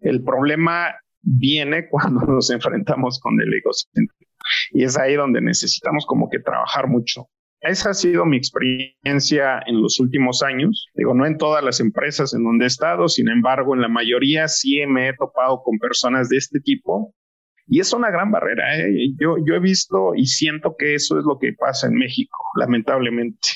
El 0.00 0.22
problema 0.22 0.94
viene 1.24 1.88
cuando 1.90 2.20
nos 2.26 2.50
enfrentamos 2.50 3.18
con 3.20 3.40
el 3.40 3.52
egocentrismo. 3.52 4.34
Y 4.72 4.84
es 4.84 4.98
ahí 4.98 5.14
donde 5.14 5.40
necesitamos 5.40 6.04
como 6.06 6.28
que 6.28 6.38
trabajar 6.38 6.86
mucho. 6.88 7.28
Esa 7.60 7.90
ha 7.90 7.94
sido 7.94 8.26
mi 8.26 8.36
experiencia 8.36 9.58
en 9.66 9.80
los 9.80 9.98
últimos 9.98 10.42
años. 10.42 10.90
Digo, 10.94 11.14
no 11.14 11.24
en 11.24 11.38
todas 11.38 11.64
las 11.64 11.80
empresas 11.80 12.34
en 12.34 12.44
donde 12.44 12.64
he 12.64 12.68
estado, 12.68 13.08
sin 13.08 13.28
embargo, 13.30 13.74
en 13.74 13.80
la 13.80 13.88
mayoría 13.88 14.48
sí 14.48 14.84
me 14.86 15.08
he 15.08 15.14
topado 15.14 15.62
con 15.62 15.78
personas 15.78 16.28
de 16.28 16.36
este 16.36 16.60
tipo 16.60 17.14
y 17.66 17.80
es 17.80 17.92
una 17.92 18.10
gran 18.10 18.30
barrera. 18.30 18.78
¿eh? 18.78 19.14
Yo, 19.18 19.36
yo 19.44 19.54
he 19.54 19.60
visto 19.60 20.14
y 20.14 20.26
siento 20.26 20.76
que 20.78 20.94
eso 20.94 21.18
es 21.18 21.24
lo 21.24 21.38
que 21.38 21.52
pasa 21.52 21.86
en 21.86 21.94
México, 21.94 22.36
lamentablemente. 22.58 23.48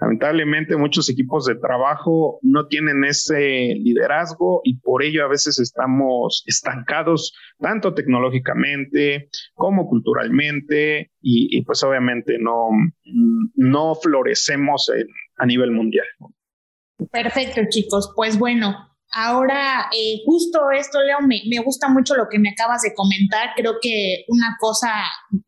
Lamentablemente 0.00 0.76
muchos 0.76 1.08
equipos 1.08 1.46
de 1.46 1.54
trabajo 1.54 2.40
no 2.42 2.66
tienen 2.66 3.04
ese 3.04 3.74
liderazgo 3.78 4.60
y 4.64 4.80
por 4.80 5.04
ello 5.04 5.24
a 5.24 5.28
veces 5.28 5.60
estamos 5.60 6.42
estancados 6.46 7.32
tanto 7.58 7.94
tecnológicamente 7.94 9.28
como 9.54 9.88
culturalmente 9.88 11.12
y, 11.20 11.62
pues 11.64 11.84
obviamente 11.84 12.38
no, 12.40 12.70
no 13.54 13.94
florecemos 13.94 14.90
a 15.36 15.46
nivel 15.46 15.70
mundial. 15.70 16.06
Perfecto, 17.10 17.60
chicos. 17.68 18.12
Pues 18.16 18.38
bueno, 18.38 18.91
Ahora, 19.14 19.90
eh, 19.94 20.22
justo 20.24 20.70
esto, 20.70 20.98
Leo, 21.02 21.20
me, 21.20 21.42
me, 21.48 21.62
gusta 21.62 21.88
mucho 21.88 22.14
lo 22.14 22.28
que 22.30 22.38
me 22.38 22.48
acabas 22.48 22.80
de 22.82 22.94
comentar. 22.94 23.50
Creo 23.54 23.74
que 23.80 24.24
una 24.28 24.56
cosa 24.58 24.90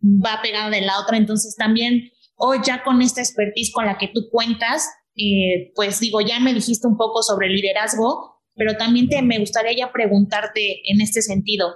va 0.03 0.43
pegada 0.43 0.69
de 0.69 0.83
la 0.83 1.01
otra. 1.01 1.17
Entonces, 1.17 1.57
también 1.57 2.11
hoy 2.37 2.59
ya 2.65 2.83
con 2.83 3.01
esta 3.01 3.21
expertise 3.21 3.73
con 3.73 3.87
la 3.87 3.97
que 3.97 4.09
tú 4.09 4.29
cuentas, 4.31 4.89
eh, 5.17 5.73
pues 5.75 6.01
digo, 6.01 6.21
ya 6.21 6.41
me 6.41 6.53
dijiste 6.53 6.87
un 6.87 6.97
poco 6.97 7.23
sobre 7.23 7.49
liderazgo, 7.49 8.43
pero 8.55 8.77
también 8.77 9.09
te, 9.09 9.23
me 9.23 9.39
gustaría 9.39 9.77
ya 9.77 9.93
preguntarte 9.93 10.83
en 10.91 11.01
este 11.01 11.23
sentido, 11.23 11.75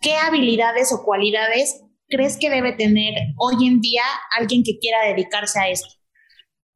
¿qué 0.00 0.16
habilidades 0.16 0.92
o 0.92 1.04
cualidades 1.04 1.82
crees 2.08 2.36
que 2.36 2.50
debe 2.50 2.72
tener 2.72 3.14
hoy 3.38 3.66
en 3.66 3.80
día 3.80 4.02
alguien 4.38 4.62
que 4.64 4.78
quiera 4.78 5.06
dedicarse 5.06 5.58
a 5.60 5.68
esto? 5.68 5.99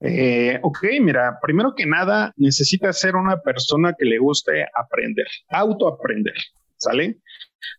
Eh, 0.07 0.59
ok, 0.63 0.81
mira, 1.01 1.39
primero 1.41 1.75
que 1.75 1.87
nada, 1.87 2.31
necesita 2.37 2.93
ser 2.93 3.17
una 3.17 3.41
persona 3.41 3.95
que 3.99 4.05
le 4.05 4.19
guste 4.19 4.67
aprender, 4.75 5.27
autoaprender, 5.49 6.35
¿sale? 6.77 7.21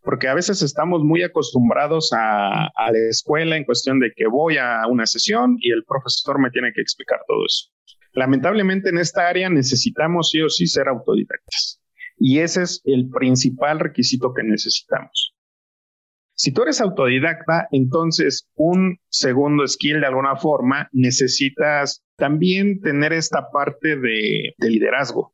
Porque 0.01 0.27
a 0.27 0.33
veces 0.33 0.63
estamos 0.63 1.03
muy 1.03 1.21
acostumbrados 1.21 2.09
a, 2.13 2.71
la 2.75 3.09
escuela 3.11 3.57
en 3.57 3.63
cuestión 3.63 3.99
de 3.99 4.11
que 4.15 4.25
voy 4.25 4.57
a 4.57 4.87
una 4.89 5.05
sesión 5.05 5.57
y 5.59 5.71
el 5.71 5.83
profesor 5.85 6.39
me 6.39 6.49
tiene 6.49 6.71
que 6.73 6.81
explicar 6.81 7.19
todo 7.27 7.45
eso. 7.45 7.69
Lamentablemente 8.13 8.89
en 8.89 8.97
esta 8.97 9.27
área 9.27 9.47
necesitamos 9.47 10.31
sí 10.31 10.41
o 10.41 10.49
sí 10.49 10.65
ser 10.65 10.87
autodidactas. 10.87 11.79
Y 12.17 12.39
ese 12.39 12.63
es 12.63 12.81
el 12.85 13.07
principal 13.09 13.79
requisito 13.79 14.33
que 14.33 14.41
necesitamos. 14.41 15.35
Si 16.35 16.51
tú 16.51 16.63
eres 16.63 16.81
autodidacta, 16.81 17.67
entonces 17.71 18.49
un 18.55 18.99
segundo 19.09 19.65
skill 19.67 20.01
de 20.01 20.07
alguna 20.07 20.35
forma 20.35 20.89
necesitas 20.91 22.03
también 22.17 22.81
tener 22.81 23.13
esta 23.13 23.49
parte 23.51 23.95
de, 23.95 24.53
liderazgo. 24.57 25.33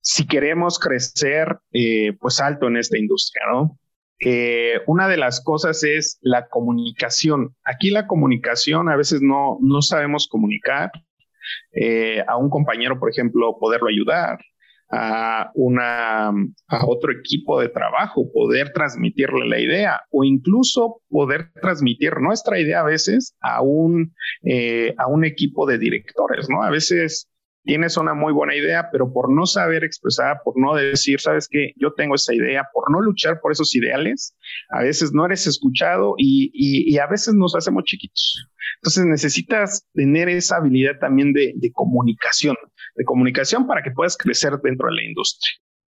Si 0.00 0.26
queremos 0.26 0.78
crecer, 0.78 1.58
eh, 1.72 2.14
pues 2.18 2.40
alto 2.40 2.66
en 2.68 2.78
esta 2.78 2.96
industria, 2.96 3.42
¿no? 3.52 3.78
Eh, 4.18 4.80
una 4.86 5.08
de 5.08 5.18
las 5.18 5.42
cosas 5.44 5.84
es 5.84 6.18
la 6.22 6.48
comunicación. 6.48 7.54
Aquí 7.64 7.90
la 7.90 8.06
comunicación 8.06 8.88
a 8.88 8.96
veces 8.96 9.20
no, 9.20 9.58
no 9.60 9.82
sabemos 9.82 10.28
comunicar. 10.28 10.90
Eh, 11.72 12.24
a 12.26 12.36
un 12.36 12.50
compañero, 12.50 12.98
por 12.98 13.10
ejemplo, 13.10 13.56
poderlo 13.58 13.88
ayudar, 13.88 14.38
a, 14.90 15.50
una, 15.54 16.28
a 16.28 16.86
otro 16.86 17.12
equipo 17.12 17.60
de 17.60 17.68
trabajo, 17.68 18.30
poder 18.32 18.72
transmitirle 18.72 19.48
la 19.48 19.58
idea 19.58 20.00
o 20.10 20.24
incluso 20.24 21.02
poder 21.08 21.50
transmitir 21.60 22.20
nuestra 22.20 22.60
idea 22.60 22.80
a 22.80 22.84
veces 22.84 23.34
a 23.40 23.62
un, 23.62 24.14
eh, 24.44 24.94
a 24.98 25.08
un 25.08 25.24
equipo 25.24 25.66
de 25.66 25.78
directores, 25.78 26.48
¿no? 26.48 26.62
A 26.62 26.70
veces 26.70 27.28
tienes 27.66 27.96
una 27.96 28.14
muy 28.14 28.32
buena 28.32 28.54
idea, 28.54 28.88
pero 28.92 29.12
por 29.12 29.30
no 29.30 29.44
saber 29.44 29.82
expresar, 29.82 30.40
por 30.44 30.54
no 30.56 30.76
decir, 30.76 31.20
sabes 31.20 31.48
que 31.50 31.72
yo 31.76 31.92
tengo 31.94 32.14
esa 32.14 32.32
idea, 32.32 32.64
por 32.72 32.90
no 32.92 33.00
luchar 33.00 33.40
por 33.40 33.50
esos 33.50 33.74
ideales, 33.74 34.36
a 34.70 34.82
veces 34.82 35.12
no 35.12 35.26
eres 35.26 35.46
escuchado 35.48 36.14
y, 36.16 36.50
y, 36.54 36.96
a 36.98 37.08
veces 37.08 37.34
nos 37.34 37.56
hacemos 37.56 37.82
chiquitos. 37.84 38.48
Entonces 38.76 39.04
necesitas 39.06 39.84
tener 39.94 40.28
esa 40.28 40.56
habilidad 40.58 40.98
también 41.00 41.32
de, 41.32 41.54
de 41.56 41.72
comunicación, 41.72 42.56
de 42.96 43.04
comunicación 43.04 43.66
para 43.66 43.82
que 43.82 43.90
puedas 43.90 44.16
crecer 44.16 44.52
dentro 44.62 44.88
de 44.88 44.94
la 44.94 45.04
industria. 45.04 45.52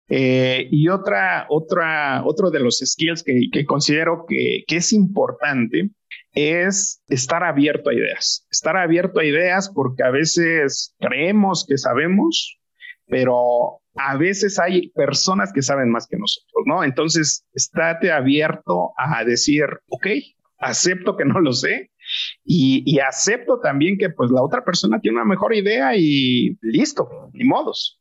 Eh, 0.09 0.69
y 0.71 0.88
otra, 0.88 1.47
otra, 1.49 2.23
otro 2.25 2.50
de 2.50 2.61
los 2.61 2.79
skills 2.79 3.25
que, 3.25 3.49
que 3.50 3.65
considero 3.65 4.25
que, 4.29 4.62
que, 4.67 4.76
es 4.76 4.93
importante 4.93 5.91
es 6.33 7.03
estar 7.09 7.43
abierto 7.43 7.91
a 7.91 7.95
ideas. 7.95 8.47
Estar 8.50 8.76
abierto 8.76 9.19
a 9.19 9.25
ideas 9.25 9.69
porque 9.75 10.05
a 10.05 10.11
veces 10.11 10.95
creemos 11.00 11.67
que 11.69 11.76
sabemos, 11.76 12.57
pero 13.07 13.81
a 13.97 14.17
veces 14.17 14.61
hay 14.61 14.91
personas 14.91 15.53
que 15.53 15.62
saben 15.62 15.91
más 15.91 16.07
que 16.07 16.19
nosotros, 16.19 16.62
¿no? 16.67 16.85
Entonces, 16.85 17.45
estate 17.53 18.12
abierto 18.12 18.93
a 18.97 19.25
decir, 19.25 19.65
ok, 19.88 20.07
acepto 20.59 21.17
que 21.17 21.25
no 21.25 21.41
lo 21.41 21.53
sé 21.53 21.91
y, 22.44 22.99
acepto 23.00 23.61
también 23.61 23.99
que 23.99 24.11
pues 24.11 24.30
la 24.30 24.42
otra 24.42 24.64
persona 24.64 25.00
tiene 25.00 25.18
una 25.18 25.26
mejor 25.26 25.54
idea 25.54 25.96
y 25.96 26.56
listo, 26.62 27.08
ni 27.32 27.44
modos. 27.44 28.00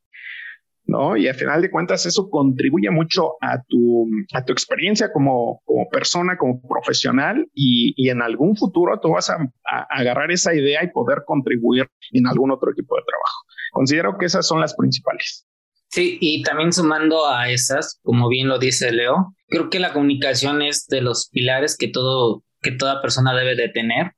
¿no? 0.87 1.17
Y 1.17 1.27
al 1.27 1.35
final 1.35 1.61
de 1.61 1.71
cuentas 1.71 2.05
eso 2.05 2.29
contribuye 2.29 2.89
mucho 2.91 3.33
a 3.41 3.61
tu, 3.67 4.07
a 4.33 4.43
tu 4.45 4.53
experiencia 4.53 5.11
como, 5.11 5.61
como 5.65 5.89
persona, 5.89 6.37
como 6.37 6.61
profesional 6.61 7.47
y, 7.53 7.93
y 7.97 8.09
en 8.09 8.21
algún 8.21 8.55
futuro 8.55 8.99
tú 8.99 9.11
vas 9.11 9.29
a, 9.29 9.35
a, 9.65 9.87
agarrar 9.89 10.31
esa 10.31 10.53
idea 10.53 10.83
y 10.83 10.91
poder 10.91 11.23
contribuir 11.25 11.89
en 12.11 12.27
algún 12.27 12.51
otro 12.51 12.71
equipo 12.71 12.95
de 12.95 13.03
trabajo. 13.05 13.41
Considero 13.71 14.17
que 14.17 14.25
esas 14.25 14.47
son 14.47 14.61
las 14.61 14.75
principales. 14.75 15.45
Sí, 15.89 16.17
y 16.19 16.43
también 16.43 16.73
sumando 16.73 17.27
a 17.27 17.49
esas, 17.49 17.99
como 18.03 18.27
bien 18.27 18.47
lo 18.47 18.59
dice 18.59 18.91
Leo, 18.91 19.33
creo 19.47 19.69
que 19.69 19.79
la 19.79 19.93
comunicación 19.93 20.61
es 20.61 20.87
de 20.87 21.01
los 21.01 21.29
pilares 21.29 21.77
que 21.77 21.87
todo 21.87 22.43
que 22.65 22.71
toda 22.71 23.01
persona 23.01 23.35
debe 23.35 23.55
de 23.55 23.69
tener. 23.69 24.11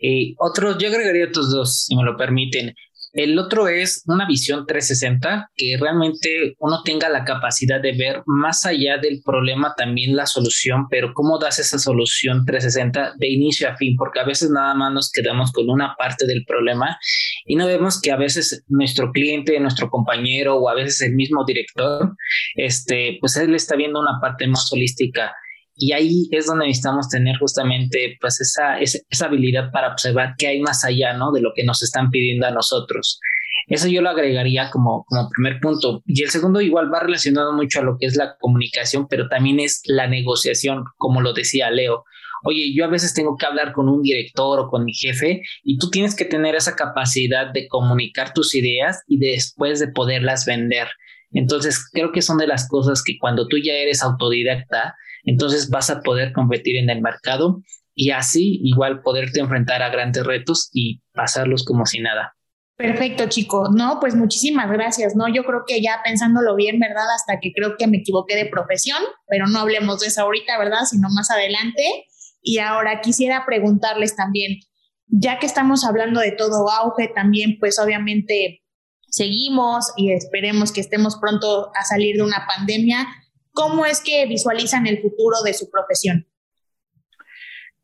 Y 0.00 0.34
otros, 0.38 0.76
yo 0.78 0.88
agregaría 0.88 1.26
otros 1.26 1.50
dos, 1.50 1.84
si 1.86 1.96
me 1.96 2.04
lo 2.04 2.16
permiten. 2.16 2.74
El 3.14 3.38
otro 3.38 3.68
es 3.68 4.02
una 4.06 4.26
visión 4.26 4.66
360, 4.66 5.50
que 5.54 5.76
realmente 5.80 6.56
uno 6.58 6.82
tenga 6.82 7.08
la 7.08 7.24
capacidad 7.24 7.80
de 7.80 7.92
ver 7.92 8.24
más 8.26 8.66
allá 8.66 8.98
del 8.98 9.22
problema 9.24 9.72
también 9.76 10.16
la 10.16 10.26
solución, 10.26 10.88
pero 10.90 11.14
cómo 11.14 11.38
das 11.38 11.60
esa 11.60 11.78
solución 11.78 12.44
360 12.44 13.14
de 13.16 13.28
inicio 13.28 13.68
a 13.68 13.76
fin, 13.76 13.94
porque 13.96 14.18
a 14.18 14.24
veces 14.24 14.50
nada 14.50 14.74
más 14.74 14.92
nos 14.92 15.12
quedamos 15.12 15.52
con 15.52 15.70
una 15.70 15.94
parte 15.96 16.26
del 16.26 16.44
problema 16.44 16.98
y 17.46 17.54
no 17.54 17.68
vemos 17.68 18.00
que 18.00 18.10
a 18.10 18.16
veces 18.16 18.64
nuestro 18.66 19.12
cliente, 19.12 19.60
nuestro 19.60 19.90
compañero 19.90 20.56
o 20.56 20.68
a 20.68 20.74
veces 20.74 21.00
el 21.02 21.14
mismo 21.14 21.44
director, 21.44 22.16
este, 22.56 23.18
pues 23.20 23.36
él 23.36 23.54
está 23.54 23.76
viendo 23.76 24.00
una 24.00 24.18
parte 24.20 24.48
más 24.48 24.68
holística 24.72 25.32
y 25.76 25.92
ahí 25.92 26.28
es 26.30 26.46
donde 26.46 26.66
necesitamos 26.66 27.08
tener 27.08 27.36
justamente 27.38 28.16
pues 28.20 28.40
esa, 28.40 28.78
esa, 28.78 29.26
habilidad 29.26 29.70
para 29.72 29.92
observar 29.92 30.34
qué 30.38 30.48
hay 30.48 30.60
más 30.60 30.84
allá, 30.84 31.14
¿no? 31.14 31.32
De 31.32 31.40
lo 31.40 31.52
que 31.54 31.64
nos 31.64 31.82
están 31.82 32.10
pidiendo 32.10 32.46
a 32.46 32.50
nosotros. 32.50 33.20
Eso 33.66 33.88
yo 33.88 34.02
lo 34.02 34.10
agregaría 34.10 34.70
como, 34.70 35.04
como 35.08 35.30
primer 35.30 35.58
punto. 35.60 36.02
Y 36.06 36.22
el 36.22 36.30
segundo 36.30 36.60
igual 36.60 36.92
va 36.92 37.00
relacionado 37.00 37.52
mucho 37.52 37.80
a 37.80 37.82
lo 37.82 37.96
que 37.98 38.06
es 38.06 38.16
la 38.16 38.36
comunicación, 38.38 39.08
pero 39.08 39.28
también 39.28 39.58
es 39.58 39.80
la 39.86 40.06
negociación, 40.06 40.84
como 40.98 41.20
lo 41.20 41.32
decía 41.32 41.70
Leo. 41.70 42.04
Oye, 42.44 42.74
yo 42.74 42.84
a 42.84 42.88
veces 42.88 43.14
tengo 43.14 43.36
que 43.36 43.46
hablar 43.46 43.72
con 43.72 43.88
un 43.88 44.02
director 44.02 44.60
o 44.60 44.68
con 44.68 44.84
mi 44.84 44.92
jefe 44.92 45.42
y 45.62 45.78
tú 45.78 45.88
tienes 45.90 46.14
que 46.14 46.26
tener 46.26 46.54
esa 46.54 46.76
capacidad 46.76 47.50
de 47.52 47.66
comunicar 47.68 48.34
tus 48.34 48.54
ideas 48.54 49.02
y 49.08 49.18
después 49.18 49.80
de 49.80 49.88
poderlas 49.88 50.44
vender. 50.44 50.88
Entonces, 51.32 51.88
creo 51.90 52.12
que 52.12 52.22
son 52.22 52.36
de 52.36 52.46
las 52.46 52.68
cosas 52.68 53.02
que 53.02 53.18
cuando 53.18 53.48
tú 53.48 53.56
ya 53.56 53.72
eres 53.72 54.02
autodidacta, 54.02 54.94
entonces 55.24 55.70
vas 55.70 55.90
a 55.90 56.00
poder 56.00 56.32
competir 56.32 56.76
en 56.76 56.90
el 56.90 57.00
mercado 57.00 57.62
y 57.94 58.10
así 58.10 58.60
igual 58.64 59.02
poderte 59.02 59.40
enfrentar 59.40 59.82
a 59.82 59.90
grandes 59.90 60.24
retos 60.24 60.70
y 60.72 61.00
pasarlos 61.12 61.64
como 61.64 61.86
si 61.86 62.00
nada. 62.00 62.34
Perfecto, 62.76 63.28
chicos. 63.28 63.70
No, 63.72 64.00
pues 64.00 64.16
muchísimas 64.16 64.68
gracias. 64.68 65.14
No, 65.14 65.28
yo 65.32 65.44
creo 65.44 65.62
que 65.64 65.80
ya 65.80 66.00
pensándolo 66.04 66.56
bien, 66.56 66.80
¿verdad? 66.80 67.06
Hasta 67.14 67.38
que 67.40 67.52
creo 67.52 67.76
que 67.78 67.86
me 67.86 67.98
equivoqué 67.98 68.34
de 68.34 68.46
profesión, 68.46 68.98
pero 69.28 69.46
no 69.46 69.60
hablemos 69.60 70.00
de 70.00 70.08
eso 70.08 70.22
ahorita, 70.22 70.58
¿verdad? 70.58 70.80
Sino 70.90 71.08
más 71.10 71.30
adelante. 71.30 71.82
Y 72.42 72.58
ahora 72.58 73.00
quisiera 73.00 73.46
preguntarles 73.46 74.16
también, 74.16 74.58
ya 75.06 75.38
que 75.38 75.46
estamos 75.46 75.84
hablando 75.84 76.18
de 76.20 76.32
todo 76.32 76.68
auge, 76.68 77.12
también 77.14 77.58
pues 77.60 77.78
obviamente 77.78 78.62
seguimos 79.08 79.92
y 79.96 80.10
esperemos 80.12 80.72
que 80.72 80.80
estemos 80.80 81.16
pronto 81.20 81.70
a 81.76 81.84
salir 81.84 82.16
de 82.16 82.22
una 82.22 82.44
pandemia. 82.46 83.06
¿Cómo 83.54 83.86
es 83.86 84.02
que 84.02 84.26
visualizan 84.26 84.86
el 84.88 85.00
futuro 85.00 85.36
de 85.44 85.54
su 85.54 85.70
profesión? 85.70 86.26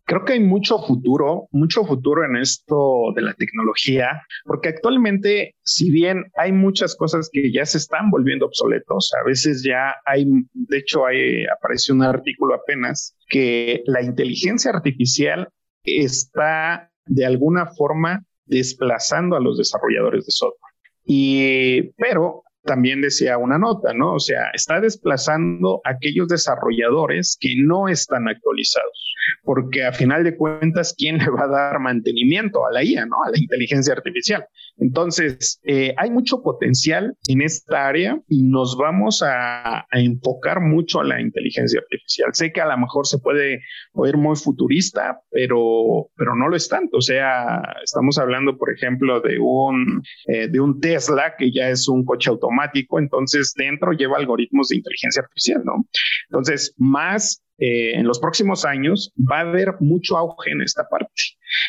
Creo 0.04 0.24
que 0.24 0.32
hay 0.32 0.40
mucho 0.40 0.80
futuro, 0.80 1.46
mucho 1.52 1.84
futuro 1.84 2.24
en 2.24 2.36
esto 2.36 3.12
de 3.14 3.22
la 3.22 3.34
tecnología, 3.34 4.20
porque 4.44 4.70
actualmente, 4.70 5.54
si 5.62 5.92
bien 5.92 6.24
hay 6.36 6.50
muchas 6.50 6.96
cosas 6.96 7.30
que 7.32 7.52
ya 7.52 7.64
se 7.64 7.78
están 7.78 8.10
volviendo 8.10 8.46
obsoletos, 8.46 9.12
a 9.22 9.24
veces 9.24 9.62
ya 9.64 9.94
hay, 10.04 10.26
de 10.52 10.78
hecho, 10.78 11.06
hay, 11.06 11.44
apareció 11.46 11.94
un 11.94 12.02
artículo 12.02 12.56
apenas 12.56 13.16
que 13.28 13.84
la 13.86 14.02
inteligencia 14.02 14.72
artificial 14.72 15.48
está 15.84 16.90
de 17.06 17.24
alguna 17.24 17.66
forma 17.66 18.24
desplazando 18.46 19.36
a 19.36 19.40
los 19.40 19.58
desarrolladores 19.58 20.26
de 20.26 20.32
software. 20.32 20.72
Y, 21.04 21.92
pero 21.92 22.42
también 22.64 23.00
decía 23.00 23.38
una 23.38 23.58
nota, 23.58 23.92
¿no? 23.94 24.14
O 24.14 24.20
sea, 24.20 24.50
está 24.52 24.80
desplazando 24.80 25.80
a 25.84 25.90
aquellos 25.90 26.28
desarrolladores 26.28 27.36
que 27.40 27.54
no 27.56 27.88
están 27.88 28.28
actualizados, 28.28 29.14
porque 29.42 29.84
a 29.84 29.92
final 29.92 30.24
de 30.24 30.36
cuentas, 30.36 30.94
¿quién 30.96 31.18
le 31.18 31.30
va 31.30 31.44
a 31.44 31.48
dar 31.48 31.80
mantenimiento 31.80 32.66
a 32.66 32.72
la 32.72 32.84
IA, 32.84 33.06
¿no? 33.06 33.22
A 33.24 33.30
la 33.30 33.38
inteligencia 33.38 33.94
artificial. 33.94 34.46
Entonces, 34.78 35.60
eh, 35.64 35.94
hay 35.96 36.10
mucho 36.10 36.42
potencial 36.42 37.16
en 37.28 37.42
esta 37.42 37.86
área 37.86 38.20
y 38.28 38.42
nos 38.42 38.76
vamos 38.76 39.22
a, 39.22 39.86
enfocar 39.92 40.60
mucho 40.60 41.00
a 41.00 41.04
la 41.04 41.20
inteligencia 41.20 41.80
artificial. 41.80 42.30
Sé 42.32 42.52
que 42.52 42.60
a 42.60 42.66
lo 42.66 42.78
mejor 42.78 43.06
se 43.06 43.18
puede 43.18 43.60
oír 43.92 44.16
muy 44.16 44.36
futurista, 44.36 45.20
pero, 45.30 46.10
pero 46.16 46.34
no 46.34 46.48
lo 46.48 46.56
es 46.56 46.68
tanto. 46.68 46.98
O 46.98 47.00
sea, 47.00 47.62
estamos 47.82 48.18
hablando, 48.18 48.56
por 48.56 48.72
ejemplo, 48.72 49.20
de 49.20 49.38
un, 49.38 50.02
eh, 50.26 50.48
de 50.48 50.60
un 50.60 50.80
Tesla 50.80 51.34
que 51.36 51.52
ya 51.52 51.68
es 51.68 51.88
un 51.88 52.04
coche 52.04 52.30
automático, 52.30 52.98
entonces 52.98 53.52
dentro 53.56 53.92
lleva 53.92 54.16
algoritmos 54.16 54.68
de 54.68 54.76
inteligencia 54.76 55.22
artificial, 55.22 55.62
¿no? 55.64 55.86
Entonces, 56.28 56.74
más 56.78 57.42
eh, 57.60 57.92
en 57.94 58.06
los 58.06 58.18
próximos 58.18 58.64
años 58.64 59.12
va 59.30 59.38
a 59.38 59.40
haber 59.42 59.74
mucho 59.80 60.16
auge 60.16 60.50
en 60.50 60.62
esta 60.62 60.88
parte 60.88 61.12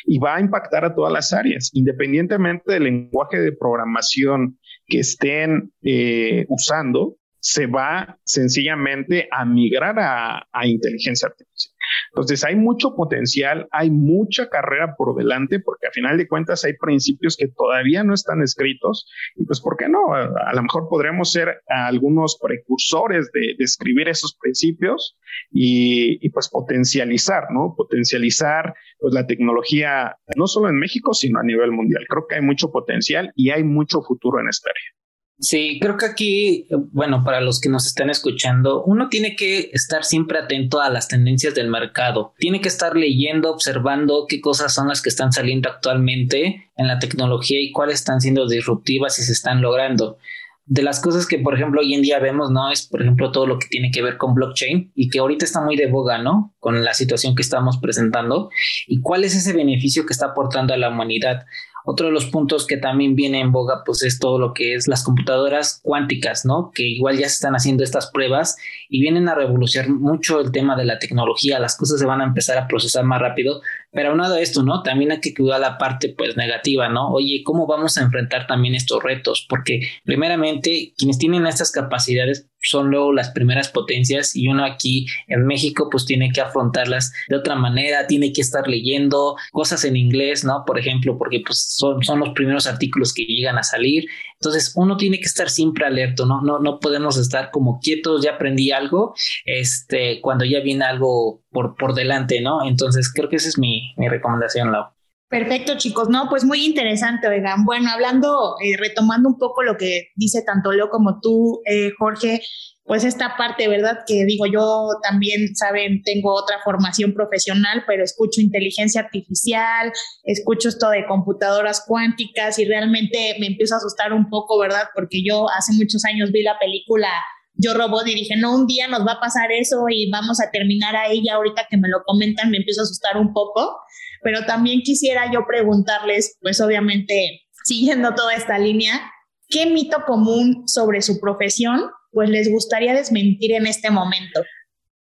y 0.06 0.20
va 0.20 0.38
a 0.38 0.40
impactar 0.40 0.86
a 0.86 0.96
todas 0.96 1.12
las 1.12 1.34
áreas, 1.34 1.70
independientemente 1.74 2.72
del 2.72 2.84
lenguaje 2.84 3.40
de 3.42 3.52
programación 3.52 4.58
que 4.88 5.00
estén 5.00 5.74
eh, 5.84 6.46
usando, 6.48 7.18
se 7.40 7.66
va 7.66 8.18
sencillamente 8.24 9.28
a 9.32 9.44
migrar 9.44 10.00
a, 10.00 10.48
a 10.52 10.66
inteligencia 10.66 11.28
artificial. 11.28 11.71
Entonces 12.12 12.44
hay 12.44 12.56
mucho 12.56 12.96
potencial, 12.96 13.68
hay 13.72 13.90
mucha 13.90 14.50
carrera 14.50 14.96
por 14.98 15.16
delante, 15.16 15.60
porque 15.60 15.88
a 15.88 15.92
final 15.92 16.18
de 16.18 16.28
cuentas 16.28 16.64
hay 16.66 16.74
principios 16.74 17.38
que 17.38 17.48
todavía 17.48 18.04
no 18.04 18.14
están 18.14 18.42
escritos 18.42 19.08
y 19.36 19.46
pues, 19.46 19.62
¿por 19.62 19.78
qué 19.78 19.88
no? 19.88 20.14
A, 20.14 20.54
lo 20.54 20.64
mejor 20.64 20.88
podremos 20.90 21.32
ser 21.32 21.62
algunos 21.68 22.38
precursores 22.42 23.32
de, 23.34 23.56
escribir 23.60 24.10
esos 24.10 24.36
principios 24.40 25.18
y, 25.52 26.30
pues 26.30 26.50
potencializar, 26.50 27.52
¿no? 27.52 27.74
Potencializar 27.78 28.74
pues 29.00 29.14
la 29.14 29.26
tecnología 29.28 30.16
no 30.36 30.48
solo 30.48 30.70
en 30.70 30.78
México, 30.78 31.14
sino 31.14 31.40
a 31.40 31.44
nivel 31.44 31.72
mundial. 31.72 32.06
Creo 32.08 32.26
que 32.28 32.36
hay 32.36 32.42
mucho 32.42 32.72
potencial 32.72 33.32
y 33.36 33.50
hay 33.52 33.64
mucho 33.64 34.02
futuro 34.02 34.40
en 34.40 34.48
esta 34.50 34.70
área. 34.70 35.01
Sí, 35.42 35.80
creo 35.82 35.98
que 35.98 36.06
aquí, 36.06 36.68
bueno, 36.92 37.24
para 37.24 37.42
los 37.42 37.60
que 37.60 37.68
nos 37.68 37.88
están 37.88 38.12
escuchando, 38.12 38.84
uno 38.84 39.10
tiene 39.10 39.36
que 39.36 39.72
estar 39.74 40.04
siempre 40.04 40.38
atento 40.38 40.82
a 40.82 40.92
las 40.92 41.08
tendencias 41.08 41.56
del 41.56 41.68
mercado. 41.68 42.36
Tiene 42.38 42.62
que 42.62 42.68
estar 42.68 42.96
leyendo, 42.96 43.52
observando 43.52 44.28
qué 44.30 44.40
cosas 44.40 44.72
son 44.72 44.88
las 44.88 45.02
que 45.02 45.10
están 45.10 45.32
saliendo 45.32 45.68
actualmente 45.68 46.70
en 46.78 46.88
la 46.88 47.00
tecnología 47.00 47.60
y 47.60 47.72
cuáles 47.72 47.96
están 47.96 48.22
siendo 48.22 48.48
disruptivas 48.48 49.18
y 49.18 49.24
se 49.24 49.32
están 49.32 49.64
logrando. 49.64 50.20
De 50.68 50.84
las 50.84 51.00
cosas 51.00 51.26
que, 51.26 51.40
por 51.40 51.56
ejemplo, 51.56 51.82
hoy 51.82 51.96
en 51.96 52.04
día 52.04 52.20
vemos, 52.20 52.52
¿no? 52.52 52.70
Es, 52.72 52.86
por 52.86 53.02
ejemplo, 53.02 53.32
todo 53.32 53.48
lo 53.48 53.58
que 53.58 53.68
tiene 53.68 53.90
que 53.90 54.04
ver 54.04 54.18
con 54.18 54.36
blockchain 54.36 54.92
y 54.94 55.10
que 55.10 55.20
ahorita 55.20 55.44
está 55.44 55.60
muy 55.60 55.76
de 55.76 55.88
boga, 55.88 56.20
¿no? 56.20 56.54
Con 56.60 56.86
la 56.86 56.94
situación 56.94 57.34
que 57.36 57.42
estamos 57.42 57.80
presentando 57.80 58.52
y 58.86 59.02
cuál 59.02 59.24
es 59.24 59.36
ese 59.36 59.54
beneficio 59.54 60.06
que 60.06 60.14
está 60.14 60.28
aportando 60.28 60.76
a 60.76 60.78
la 60.78 60.90
humanidad. 60.90 61.48
Otro 61.86 62.08
de 62.08 62.14
los 62.14 62.26
puntos 62.26 62.68
que 62.68 62.78
también 62.78 63.16
viene 63.16 63.40
en 63.40 63.52
boga, 63.52 63.84
pues 63.86 64.04
es 64.04 64.20
todo 64.20 64.40
lo 64.40 64.54
que 64.54 64.76
es 64.76 64.88
las 64.88 65.04
computadoras 65.04 65.80
cuánticas, 65.84 66.46
¿no? 66.46 66.72
Que 66.74 66.84
igual 66.84 67.18
ya 67.18 67.28
se 67.28 67.36
están 67.36 67.56
haciendo 67.56 67.84
estas 67.84 68.12
pruebas 68.12 68.56
y 68.90 69.02
vienen 69.02 69.28
a 69.30 69.36
revolucionar 69.36 69.90
mucho 69.90 70.40
el 70.40 70.52
tema 70.52 70.76
de 70.76 70.86
la 70.86 71.00
tecnología. 71.00 71.60
Las 71.60 71.78
cosas 71.78 72.00
se 72.00 72.06
van 72.06 72.22
a 72.22 72.26
empezar 72.26 72.58
a 72.58 72.68
procesar 72.68 73.04
más 73.04 73.22
rápido, 73.22 73.62
Pero 73.92 74.10
aunado 74.10 74.36
a 74.36 74.40
esto, 74.40 74.64
¿no? 74.64 74.84
También 74.84 75.12
hay 75.12 75.20
que 75.20 75.34
cuidar 75.34 75.60
la 75.60 75.78
parte 75.78 76.10
pues 76.18 76.38
negativa, 76.38 76.88
¿no? 76.90 77.12
Oye, 77.12 77.42
¿cómo 77.44 77.68
vamos 77.68 77.98
a 77.98 78.04
enfrentar 78.04 78.48
también 78.48 78.76
estos 78.76 79.04
retos? 79.04 79.46
Porque 79.50 79.82
primeramente 80.06 80.94
quienes 80.98 81.18
tienen 81.18 81.46
estas 81.46 81.72
capacidades 81.72 82.51
son 82.62 82.90
luego 82.92 83.14
las 83.14 83.32
primeras 83.32 83.70
potencias 83.70 84.36
y 84.36 84.48
uno 84.48 84.66
aquí 84.66 85.08
en 85.28 85.46
México 85.46 85.90
pues 85.92 86.06
tiene 86.06 86.32
que 86.32 86.42
afrontarlas 86.42 87.12
de 87.28 87.36
otra 87.36 87.56
manera, 87.56 88.08
tiene 88.08 88.32
que 88.34 88.42
estar 88.42 88.68
leyendo 88.68 89.36
cosas 89.52 89.84
en 89.86 89.96
inglés, 89.96 90.44
¿no? 90.44 90.64
Por 90.66 90.80
ejemplo, 90.80 91.18
porque 91.18 91.42
pues 91.46 91.76
son, 91.78 92.04
son 92.04 92.20
los 92.20 92.30
primeros 92.30 92.68
artículos 92.68 93.14
que 93.14 93.26
llegan 93.26 93.58
a 93.58 93.64
salir. 93.64 94.06
Entonces 94.36 94.74
uno 94.76 94.98
tiene 94.98 95.20
que 95.20 95.26
estar 95.26 95.50
siempre 95.50 95.86
alerto, 95.86 96.26
¿no? 96.26 96.42
No, 96.42 96.60
no 96.60 96.80
podemos 96.80 97.18
estar 97.18 97.52
como 97.52 97.80
quietos, 97.80 98.24
ya 98.24 98.32
aprendí 98.32 98.72
algo, 98.72 99.14
este, 99.46 100.22
cuando 100.22 100.46
ya 100.46 100.60
viene 100.62 100.86
algo 100.86 101.44
por, 101.52 101.76
por 101.76 101.94
delante, 101.94 102.42
¿no? 102.42 102.64
Entonces 102.66 103.12
creo 103.14 103.30
que 103.30 103.36
esa 103.38 103.50
es 103.50 103.58
mi, 103.58 103.94
mi 103.98 104.08
recomendación, 104.08 104.72
Lau. 104.72 105.01
Perfecto, 105.32 105.78
chicos. 105.78 106.10
No, 106.10 106.28
pues 106.30 106.44
muy 106.44 106.66
interesante, 106.66 107.26
oigan. 107.26 107.64
Bueno, 107.64 107.90
hablando, 107.90 108.58
eh, 108.62 108.76
retomando 108.78 109.30
un 109.30 109.38
poco 109.38 109.64
lo 109.64 109.78
que 109.78 110.10
dice 110.18 110.44
tanto 110.46 110.74
Leo 110.74 110.90
como 110.90 111.22
tú, 111.22 111.62
eh, 111.66 111.92
Jorge, 111.98 112.42
pues 112.84 113.06
esta 113.06 113.38
parte, 113.38 113.70
¿verdad? 113.70 114.00
Que 114.06 114.26
digo, 114.26 114.46
yo 114.46 114.90
también, 115.02 115.56
saben, 115.56 116.04
tengo 116.04 116.34
otra 116.34 116.58
formación 116.66 117.14
profesional, 117.14 117.86
pero 117.88 118.04
escucho 118.04 118.42
inteligencia 118.42 119.00
artificial, 119.00 119.94
escucho 120.26 120.68
esto 120.68 120.90
de 120.90 121.06
computadoras 121.06 121.86
cuánticas 121.88 122.60
y 122.60 122.66
realmente 122.66 123.38
me 123.40 123.48
empiezo 123.48 123.76
a 123.76 123.78
asustar 123.78 124.12
un 124.12 124.30
poco, 124.30 124.60
¿verdad? 124.60 124.90
Porque 124.94 125.24
yo 125.26 125.50
hace 125.50 125.72
muchos 125.72 126.04
años 126.04 126.34
vi 126.34 126.44
la 126.44 126.60
película 126.60 127.08
Yo 127.54 127.74
Robot 127.74 128.08
y 128.08 128.16
dije, 128.16 128.36
no, 128.38 128.56
un 128.56 128.66
día 128.66 128.88
nos 128.88 129.06
va 129.06 129.14
a 129.14 129.20
pasar 129.20 129.52
eso 129.52 129.86
y 129.90 130.10
vamos 130.10 130.40
a 130.42 130.50
terminar 130.52 130.96
ahí. 130.96 131.24
Ya 131.26 131.36
ahorita 131.36 131.68
que 131.70 131.78
me 131.78 131.90
lo 131.90 132.04
comentan, 132.06 132.50
me 132.50 132.58
empiezo 132.58 132.82
a 132.82 132.84
asustar 132.84 133.18
un 133.18 133.34
poco 133.34 133.78
pero 134.22 134.46
también 134.46 134.82
quisiera 134.82 135.32
yo 135.32 135.46
preguntarles, 135.48 136.38
pues 136.42 136.62
obviamente 136.62 137.42
siguiendo 137.64 138.14
toda 138.16 138.34
esta 138.34 138.58
línea, 138.58 139.02
¿qué 139.50 139.66
mito 139.66 140.04
común 140.06 140.64
sobre 140.68 141.02
su 141.02 141.20
profesión 141.20 141.90
pues 142.12 142.30
les 142.30 142.52
gustaría 142.52 142.94
desmentir 142.94 143.54
en 143.54 143.68
este 143.68 143.90
momento? 143.90 144.42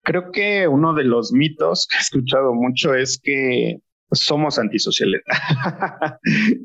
Creo 0.03 0.31
que 0.31 0.67
uno 0.67 0.93
de 0.93 1.03
los 1.03 1.31
mitos 1.31 1.87
que 1.87 1.97
he 1.97 1.99
escuchado 1.99 2.53
mucho 2.53 2.93
es 2.93 3.19
que 3.21 3.79
somos 4.11 4.57
antisociales. 4.57 5.21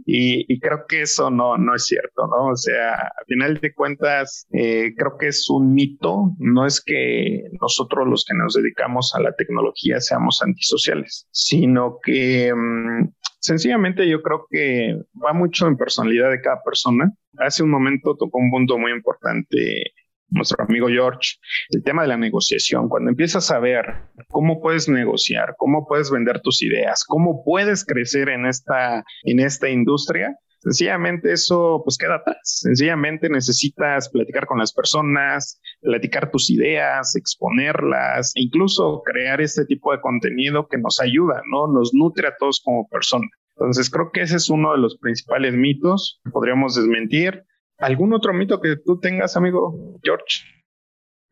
y, 0.07 0.59
creo 0.61 0.87
que 0.89 1.03
eso 1.03 1.31
no, 1.31 1.57
no 1.59 1.75
es 1.75 1.85
cierto, 1.87 2.27
¿no? 2.27 2.53
O 2.53 2.57
sea, 2.57 2.95
al 2.95 3.27
final 3.27 3.61
de 3.61 3.75
cuentas, 3.75 4.47
eh, 4.53 4.95
creo 4.97 5.17
que 5.19 5.29
es 5.29 5.49
un 5.51 5.75
mito, 5.75 6.35
no 6.39 6.67
es 6.67 6.83
que 6.83 7.45
nosotros 7.61 8.07
los 8.09 8.25
que 8.25 8.35
nos 8.35 8.55
dedicamos 8.55 9.15
a 9.15 9.21
la 9.21 9.33
tecnología 9.33 10.01
seamos 10.01 10.43
antisociales, 10.43 11.27
sino 11.31 11.99
que 12.03 12.53
mm, 12.55 13.13
sencillamente 13.41 14.09
yo 14.09 14.23
creo 14.23 14.47
que 14.51 14.99
va 15.23 15.33
mucho 15.33 15.67
en 15.67 15.77
personalidad 15.77 16.31
de 16.31 16.41
cada 16.41 16.63
persona. 16.65 17.13
Hace 17.39 17.63
un 17.63 17.71
momento 17.71 18.17
tocó 18.17 18.39
un 18.39 18.51
punto 18.51 18.79
muy 18.79 18.93
importante 18.93 19.93
nuestro 20.35 20.65
amigo 20.65 20.89
George, 20.89 21.37
el 21.71 21.83
tema 21.83 22.03
de 22.03 22.09
la 22.09 22.17
negociación. 22.17 22.89
Cuando 22.89 23.11
empiezas 23.11 23.51
a 23.51 23.59
ver 23.59 23.85
cómo 24.29 24.61
puedes 24.61 24.89
negociar, 24.89 25.55
cómo 25.57 25.87
puedes 25.87 26.11
vender 26.11 26.41
tus 26.41 26.63
ideas, 26.63 27.05
cómo 27.05 27.43
puedes 27.45 27.85
crecer 27.85 28.29
en 28.29 28.47
esta, 28.47 29.05
en 29.23 29.41
esta 29.41 29.69
industria, 29.69 30.37
sencillamente 30.59 31.33
eso 31.33 31.83
pues 31.85 31.97
queda 31.97 32.17
atrás. 32.17 32.39
Sencillamente 32.43 33.29
necesitas 33.29 34.09
platicar 34.09 34.47
con 34.47 34.59
las 34.59 34.73
personas, 34.73 35.61
platicar 35.81 36.31
tus 36.31 36.51
ideas, 36.51 37.15
exponerlas, 37.17 38.33
e 38.35 38.43
incluso 38.43 39.03
crear 39.05 39.41
este 39.41 39.65
tipo 39.67 39.93
de 39.93 40.01
contenido 40.01 40.67
que 40.69 40.79
nos 40.79 41.01
ayuda, 41.01 41.43
¿no? 41.51 41.67
Nos 41.69 41.93
nutre 41.95 42.29
a 42.29 42.37
todos 42.39 42.61
como 42.65 42.89
personas. 42.89 43.31
Entonces 43.57 43.89
creo 43.89 44.11
que 44.13 44.23
ese 44.23 44.37
es 44.37 44.51
uno 44.51 44.73
de 44.73 44.79
los 44.79 44.99
principales 44.99 45.55
mitos 45.55 46.21
que 46.25 46.31
podríamos 46.31 46.75
desmentir. 46.75 47.45
¿Algún 47.85 48.15
otro 48.15 48.33
mito 48.33 48.63
que 48.63 48.77
tú 48.77 48.99
tengas, 48.99 49.37
amigo 49.37 50.01
George? 50.03 50.43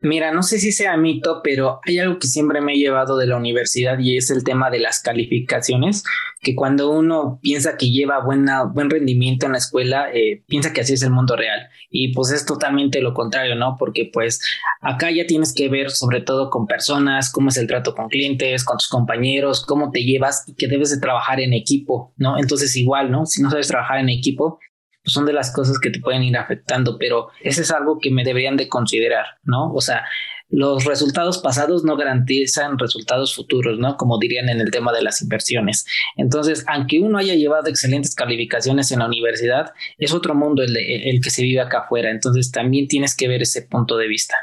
Mira, 0.01 0.33
no 0.33 0.43
sé 0.43 0.59
si 0.59 0.71
sea 0.71 0.97
mito, 0.97 1.39
pero 1.43 1.79
hay 1.83 1.97
algo 1.97 2.19
que 2.19 2.27
siempre 2.27 2.61
me 2.61 2.73
he 2.73 2.77
llevado 2.77 3.17
de 3.17 3.25
la 3.25 3.37
universidad 3.37 3.97
y 3.97 4.17
es 4.17 4.29
el 4.29 4.43
tema 4.43 4.69
de 4.69 4.79
las 4.79 5.01
calificaciones, 5.01 6.03
que 6.41 6.55
cuando 6.55 6.91
uno 6.91 7.39
piensa 7.41 7.77
que 7.77 7.89
lleva 7.89 8.23
buena, 8.23 8.65
buen 8.65 8.89
rendimiento 8.89 9.45
en 9.45 9.53
la 9.53 9.59
escuela, 9.59 10.11
eh, 10.13 10.43
piensa 10.45 10.73
que 10.73 10.81
así 10.81 10.93
es 10.93 11.01
el 11.01 11.09
mundo 11.09 11.35
real. 11.37 11.69
Y 11.89 12.13
pues 12.13 12.31
es 12.31 12.45
totalmente 12.45 13.01
lo 13.01 13.13
contrario, 13.13 13.55
¿no? 13.55 13.77
Porque 13.79 14.09
pues 14.11 14.41
acá 14.81 15.09
ya 15.09 15.25
tienes 15.25 15.53
que 15.53 15.69
ver 15.69 15.89
sobre 15.89 16.21
todo 16.21 16.51
con 16.51 16.67
personas, 16.67 17.31
cómo 17.31 17.49
es 17.49 17.57
el 17.57 17.65
trato 17.65 17.95
con 17.95 18.09
clientes, 18.09 18.65
con 18.65 18.77
tus 18.77 18.89
compañeros, 18.89 19.65
cómo 19.65 19.89
te 19.89 20.03
llevas 20.03 20.43
y 20.47 20.53
que 20.53 20.67
debes 20.67 20.91
de 20.91 20.99
trabajar 20.99 21.39
en 21.39 21.53
equipo, 21.53 22.13
¿no? 22.17 22.37
Entonces 22.37 22.75
igual, 22.75 23.09
¿no? 23.09 23.25
Si 23.25 23.41
no 23.41 23.49
sabes 23.49 23.69
trabajar 23.69 23.99
en 23.99 24.09
equipo, 24.09 24.59
pues 25.03 25.13
son 25.13 25.25
de 25.25 25.33
las 25.33 25.51
cosas 25.51 25.79
que 25.79 25.89
te 25.89 25.99
pueden 25.99 26.23
ir 26.23 26.37
afectando, 26.37 26.97
pero 26.97 27.29
eso 27.41 27.61
es 27.61 27.71
algo 27.71 27.99
que 27.99 28.09
me 28.09 28.23
deberían 28.23 28.55
de 28.55 28.69
considerar, 28.69 29.25
¿no? 29.43 29.73
O 29.73 29.81
sea, 29.81 30.05
los 30.49 30.85
resultados 30.85 31.39
pasados 31.39 31.83
no 31.83 31.97
garantizan 31.97 32.77
resultados 32.77 33.35
futuros, 33.35 33.79
¿no? 33.79 33.97
Como 33.97 34.19
dirían 34.19 34.49
en 34.49 34.61
el 34.61 34.71
tema 34.71 34.93
de 34.93 35.01
las 35.01 35.21
inversiones. 35.21 35.85
Entonces, 36.15 36.63
aunque 36.67 36.99
uno 36.99 37.17
haya 37.17 37.33
llevado 37.33 37.69
excelentes 37.69 38.13
calificaciones 38.13 38.91
en 38.91 38.99
la 38.99 39.07
universidad, 39.07 39.73
es 39.97 40.13
otro 40.13 40.35
mundo 40.35 40.61
el, 40.61 40.77
el 40.77 41.21
que 41.21 41.31
se 41.31 41.41
vive 41.41 41.59
acá 41.59 41.79
afuera. 41.79 42.11
Entonces, 42.11 42.51
también 42.51 42.87
tienes 42.87 43.17
que 43.17 43.27
ver 43.27 43.41
ese 43.41 43.63
punto 43.63 43.97
de 43.97 44.07
vista. 44.07 44.35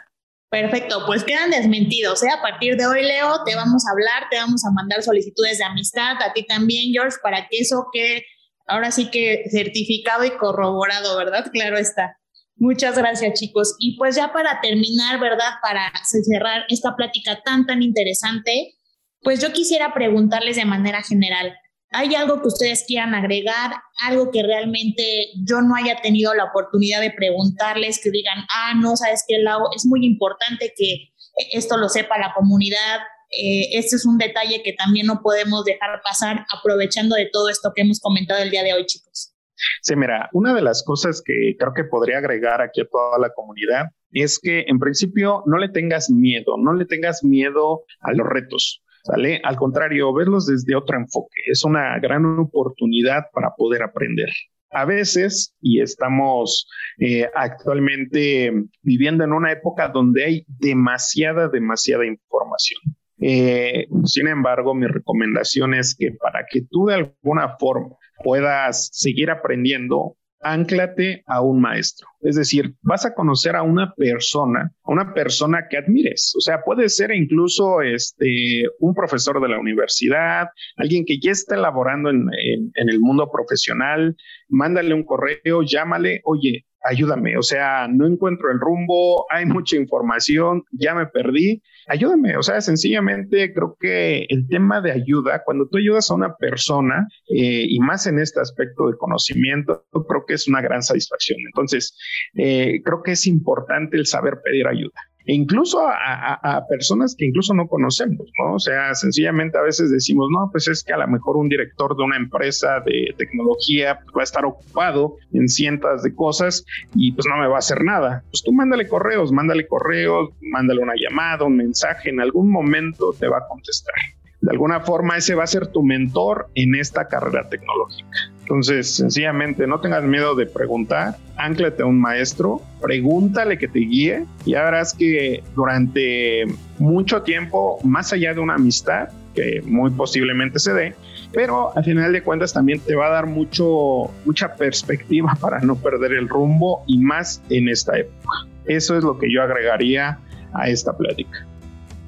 Perfecto, 0.50 1.04
pues 1.06 1.22
quedan 1.22 1.50
desmentidos. 1.50 2.24
¿eh? 2.24 2.28
A 2.36 2.42
partir 2.42 2.76
de 2.76 2.84
hoy, 2.84 3.04
Leo, 3.04 3.44
te 3.46 3.54
vamos 3.54 3.84
a 3.86 3.92
hablar, 3.92 4.28
te 4.30 4.36
vamos 4.36 4.64
a 4.64 4.72
mandar 4.72 5.00
solicitudes 5.02 5.58
de 5.58 5.64
amistad, 5.64 6.16
a 6.20 6.32
ti 6.32 6.44
también, 6.44 6.92
George, 6.92 7.18
para 7.22 7.46
que 7.48 7.58
eso 7.58 7.86
quede 7.92 8.24
ahora 8.70 8.90
sí 8.90 9.10
que 9.10 9.44
certificado 9.50 10.24
y 10.24 10.30
corroborado, 10.30 11.16
¿verdad? 11.16 11.50
Claro 11.52 11.76
está. 11.76 12.16
Muchas 12.56 12.96
gracias, 12.96 13.40
chicos. 13.40 13.74
Y 13.78 13.96
pues 13.96 14.16
ya 14.16 14.32
para 14.32 14.60
terminar, 14.60 15.18
¿verdad? 15.18 15.54
Para 15.62 15.90
cerrar 16.04 16.64
esta 16.68 16.94
plática 16.94 17.40
tan, 17.42 17.66
tan 17.66 17.82
interesante, 17.82 18.74
pues 19.22 19.40
yo 19.40 19.52
quisiera 19.52 19.94
preguntarles 19.94 20.56
de 20.56 20.64
manera 20.64 21.02
general, 21.02 21.54
¿hay 21.90 22.14
algo 22.14 22.40
que 22.40 22.48
ustedes 22.48 22.84
quieran 22.86 23.14
agregar? 23.14 23.72
Algo 24.02 24.30
que 24.30 24.42
realmente 24.42 25.30
yo 25.46 25.60
no 25.62 25.74
haya 25.74 26.00
tenido 26.02 26.34
la 26.34 26.44
oportunidad 26.44 27.00
de 27.00 27.10
preguntarles, 27.10 28.00
que 28.02 28.10
digan, 28.10 28.44
ah, 28.54 28.74
no, 28.76 28.96
sabes 28.96 29.24
qué, 29.26 29.38
Lau, 29.38 29.62
es 29.74 29.86
muy 29.86 30.04
importante 30.04 30.72
que 30.76 31.12
esto 31.52 31.76
lo 31.76 31.88
sepa 31.88 32.18
la 32.18 32.34
comunidad, 32.34 33.00
este 33.30 33.96
es 33.96 34.06
un 34.06 34.18
detalle 34.18 34.62
que 34.62 34.72
también 34.72 35.06
no 35.06 35.20
podemos 35.22 35.64
dejar 35.64 36.00
pasar 36.02 36.44
aprovechando 36.52 37.16
de 37.16 37.28
todo 37.32 37.48
esto 37.48 37.72
que 37.74 37.82
hemos 37.82 38.00
comentado 38.00 38.42
el 38.42 38.50
día 38.50 38.62
de 38.62 38.74
hoy, 38.74 38.86
chicos. 38.86 39.34
Sí, 39.82 39.94
mira, 39.94 40.28
una 40.32 40.54
de 40.54 40.62
las 40.62 40.82
cosas 40.82 41.22
que 41.24 41.54
creo 41.58 41.74
que 41.74 41.84
podría 41.84 42.18
agregar 42.18 42.62
aquí 42.62 42.80
a 42.80 42.86
toda 42.86 43.18
la 43.18 43.30
comunidad 43.30 43.86
es 44.10 44.38
que 44.38 44.64
en 44.66 44.78
principio 44.78 45.42
no 45.46 45.58
le 45.58 45.68
tengas 45.68 46.10
miedo, 46.10 46.56
no 46.58 46.72
le 46.72 46.86
tengas 46.86 47.22
miedo 47.22 47.84
a 48.00 48.12
los 48.12 48.26
retos. 48.26 48.82
Al 49.04 49.56
contrario, 49.56 50.12
verlos 50.12 50.46
desde 50.46 50.74
otro 50.74 50.96
enfoque. 50.96 51.40
Es 51.46 51.64
una 51.64 51.98
gran 51.98 52.24
oportunidad 52.38 53.24
para 53.32 53.54
poder 53.56 53.82
aprender. 53.82 54.28
A 54.72 54.84
veces, 54.84 55.54
y 55.60 55.80
estamos 55.80 56.68
eh, 56.98 57.28
actualmente 57.34 58.52
viviendo 58.82 59.24
en 59.24 59.32
una 59.32 59.52
época 59.52 59.88
donde 59.88 60.24
hay 60.24 60.44
demasiada, 60.46 61.48
demasiada 61.48 62.06
información. 62.06 62.80
Eh, 63.20 63.86
sin 64.04 64.28
embargo, 64.28 64.74
mi 64.74 64.86
recomendación 64.86 65.74
es 65.74 65.94
que 65.98 66.12
para 66.12 66.46
que 66.50 66.62
tú 66.70 66.86
de 66.86 66.94
alguna 66.94 67.56
forma 67.58 67.96
puedas 68.22 68.90
seguir 68.92 69.30
aprendiendo, 69.30 70.16
anclate 70.42 71.22
a 71.26 71.42
un 71.42 71.60
maestro. 71.60 72.08
Es 72.22 72.36
decir, 72.36 72.74
vas 72.82 73.04
a 73.04 73.14
conocer 73.14 73.56
a 73.56 73.62
una 73.62 73.94
persona, 73.94 74.72
una 74.84 75.12
persona 75.12 75.66
que 75.68 75.76
admires. 75.76 76.34
O 76.36 76.40
sea, 76.40 76.62
puede 76.64 76.88
ser 76.88 77.12
incluso 77.12 77.82
este, 77.82 78.64
un 78.78 78.94
profesor 78.94 79.40
de 79.40 79.48
la 79.48 79.58
universidad, 79.58 80.48
alguien 80.76 81.04
que 81.04 81.18
ya 81.20 81.32
está 81.32 81.56
elaborando 81.56 82.10
en, 82.10 82.26
en 82.74 82.88
el 82.88 83.00
mundo 83.00 83.30
profesional. 83.30 84.16
Mándale 84.48 84.94
un 84.94 85.04
correo, 85.04 85.62
llámale, 85.62 86.22
oye, 86.24 86.64
ayúdame, 86.82 87.36
o 87.36 87.42
sea, 87.42 87.88
no 87.88 88.06
encuentro 88.06 88.50
el 88.50 88.60
rumbo, 88.60 89.26
hay 89.30 89.46
mucha 89.46 89.76
información, 89.76 90.64
ya 90.72 90.94
me 90.94 91.06
perdí, 91.06 91.62
ayúdame, 91.88 92.36
o 92.36 92.42
sea, 92.42 92.60
sencillamente 92.60 93.52
creo 93.52 93.76
que 93.78 94.26
el 94.28 94.46
tema 94.48 94.80
de 94.80 94.92
ayuda, 94.92 95.42
cuando 95.44 95.68
tú 95.68 95.78
ayudas 95.78 96.10
a 96.10 96.14
una 96.14 96.34
persona, 96.36 97.06
eh, 97.28 97.66
y 97.68 97.78
más 97.80 98.06
en 98.06 98.18
este 98.18 98.40
aspecto 98.40 98.88
de 98.88 98.96
conocimiento, 98.96 99.84
creo 100.08 100.24
que 100.26 100.34
es 100.34 100.48
una 100.48 100.60
gran 100.60 100.82
satisfacción. 100.82 101.38
Entonces, 101.46 101.96
eh, 102.36 102.80
creo 102.84 103.02
que 103.02 103.12
es 103.12 103.26
importante 103.26 103.96
el 103.96 104.06
saber 104.06 104.40
pedir 104.42 104.66
ayuda. 104.66 105.09
Incluso 105.26 105.80
a, 105.86 106.64
personas 106.68 107.14
que 107.16 107.26
incluso 107.26 107.54
no 107.54 107.68
conocemos, 107.68 108.26
¿no? 108.38 108.54
O 108.54 108.58
sea, 108.58 108.94
sencillamente 108.94 109.58
a 109.58 109.62
veces 109.62 109.90
decimos, 109.90 110.28
no, 110.30 110.48
pues 110.50 110.68
es 110.68 110.82
que 110.82 110.92
a 110.92 110.98
lo 110.98 111.06
mejor 111.08 111.36
un 111.36 111.48
director 111.48 111.96
de 111.96 112.02
una 112.02 112.16
empresa 112.16 112.80
de 112.84 113.14
tecnología 113.16 114.00
va 114.16 114.22
a 114.22 114.24
estar 114.24 114.44
ocupado 114.44 115.16
en 115.32 115.48
cientos 115.48 116.02
de 116.02 116.14
cosas 116.14 116.64
y 116.94 117.12
pues 117.12 117.26
no 117.28 117.36
me 117.36 117.48
va 117.48 117.56
a 117.56 117.58
hacer 117.58 117.84
nada. 117.84 118.24
Pues 118.30 118.42
tú 118.42 118.52
mándale 118.52 118.88
correos, 118.88 119.32
mándale 119.32 119.66
correos, 119.66 120.30
mándale 120.40 120.80
una 120.80 120.94
llamada, 120.96 121.44
un 121.44 121.56
mensaje, 121.56 122.10
en 122.10 122.20
algún 122.20 122.50
momento 122.50 123.12
te 123.18 123.28
va 123.28 123.38
a 123.38 123.48
contestar. 123.48 123.94
De 124.40 124.50
alguna 124.50 124.80
forma 124.80 125.18
ese 125.18 125.34
va 125.34 125.44
a 125.44 125.46
ser 125.46 125.66
tu 125.66 125.82
mentor 125.82 126.48
en 126.54 126.74
esta 126.74 127.08
carrera 127.08 127.48
tecnológica. 127.48 128.08
Entonces, 128.50 128.96
sencillamente, 128.96 129.64
no 129.68 129.78
tengas 129.78 130.02
miedo 130.02 130.34
de 130.34 130.44
preguntar, 130.44 131.14
anclate 131.36 131.84
a 131.84 131.86
un 131.86 132.00
maestro, 132.00 132.60
pregúntale 132.80 133.56
que 133.56 133.68
te 133.68 133.78
guíe 133.78 134.26
y 134.44 134.54
verás 134.54 134.92
que 134.92 135.44
durante 135.54 136.46
mucho 136.80 137.22
tiempo, 137.22 137.78
más 137.84 138.12
allá 138.12 138.34
de 138.34 138.40
una 138.40 138.56
amistad, 138.56 139.10
que 139.36 139.62
muy 139.64 139.92
posiblemente 139.92 140.58
se 140.58 140.74
dé, 140.74 140.94
pero 141.32 141.70
al 141.76 141.84
final 141.84 142.12
de 142.12 142.24
cuentas 142.24 142.52
también 142.52 142.80
te 142.80 142.96
va 142.96 143.06
a 143.06 143.10
dar 143.10 143.26
mucho, 143.26 144.10
mucha 144.24 144.56
perspectiva 144.56 145.38
para 145.40 145.60
no 145.60 145.76
perder 145.76 146.14
el 146.14 146.28
rumbo 146.28 146.82
y 146.88 146.98
más 146.98 147.40
en 147.50 147.68
esta 147.68 147.96
época. 148.00 148.48
Eso 148.66 148.98
es 148.98 149.04
lo 149.04 149.16
que 149.16 149.32
yo 149.32 149.44
agregaría 149.44 150.18
a 150.54 150.68
esta 150.68 150.96
plática. 150.96 151.46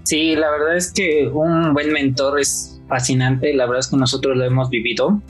Sí, 0.03 0.35
la 0.35 0.51
verdad 0.51 0.77
es 0.77 0.93
que 0.93 1.29
un 1.29 1.73
buen 1.73 1.93
mentor 1.93 2.41
es 2.41 2.83
fascinante, 2.89 3.55
la 3.55 3.67
verdad 3.67 3.79
es 3.79 3.87
que 3.87 3.97
nosotros 3.97 4.37
lo 4.37 4.43
hemos 4.45 4.71
vivido. 4.71 5.23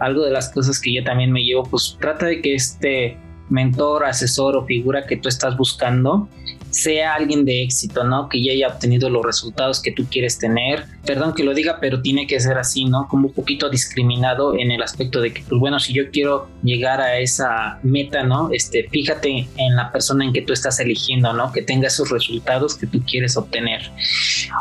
Algo 0.00 0.24
de 0.24 0.30
las 0.30 0.50
cosas 0.50 0.80
que 0.80 0.92
yo 0.92 1.04
también 1.04 1.30
me 1.30 1.44
llevo, 1.44 1.62
pues 1.62 1.96
trata 2.00 2.26
de 2.26 2.42
que 2.42 2.54
este 2.54 3.16
mentor, 3.48 4.04
asesor 4.04 4.56
o 4.56 4.64
figura 4.64 5.06
que 5.06 5.16
tú 5.16 5.28
estás 5.28 5.56
buscando 5.56 6.28
sea 6.70 7.14
alguien 7.14 7.44
de 7.44 7.62
éxito, 7.62 8.04
¿no? 8.04 8.28
Que 8.28 8.42
ya 8.42 8.52
haya 8.52 8.68
obtenido 8.68 9.10
los 9.10 9.24
resultados 9.24 9.80
que 9.80 9.92
tú 9.92 10.06
quieres 10.10 10.38
tener. 10.38 10.84
Perdón 11.04 11.34
que 11.34 11.44
lo 11.44 11.54
diga, 11.54 11.78
pero 11.80 12.00
tiene 12.02 12.26
que 12.26 12.38
ser 12.40 12.58
así, 12.58 12.84
¿no? 12.84 13.08
Como 13.08 13.28
un 13.28 13.34
poquito 13.34 13.68
discriminado 13.68 14.56
en 14.56 14.70
el 14.70 14.82
aspecto 14.82 15.20
de 15.20 15.32
que, 15.32 15.42
pues 15.48 15.60
bueno, 15.60 15.78
si 15.80 15.92
yo 15.92 16.10
quiero 16.10 16.48
llegar 16.62 17.00
a 17.00 17.18
esa 17.18 17.78
meta, 17.82 18.22
¿no? 18.22 18.50
Este, 18.52 18.88
fíjate 18.90 19.48
en 19.56 19.76
la 19.76 19.90
persona 19.92 20.24
en 20.24 20.32
que 20.32 20.42
tú 20.42 20.52
estás 20.52 20.80
eligiendo, 20.80 21.32
¿no? 21.32 21.52
Que 21.52 21.62
tenga 21.62 21.88
esos 21.88 22.10
resultados 22.10 22.76
que 22.76 22.86
tú 22.86 23.02
quieres 23.04 23.36
obtener. 23.36 23.90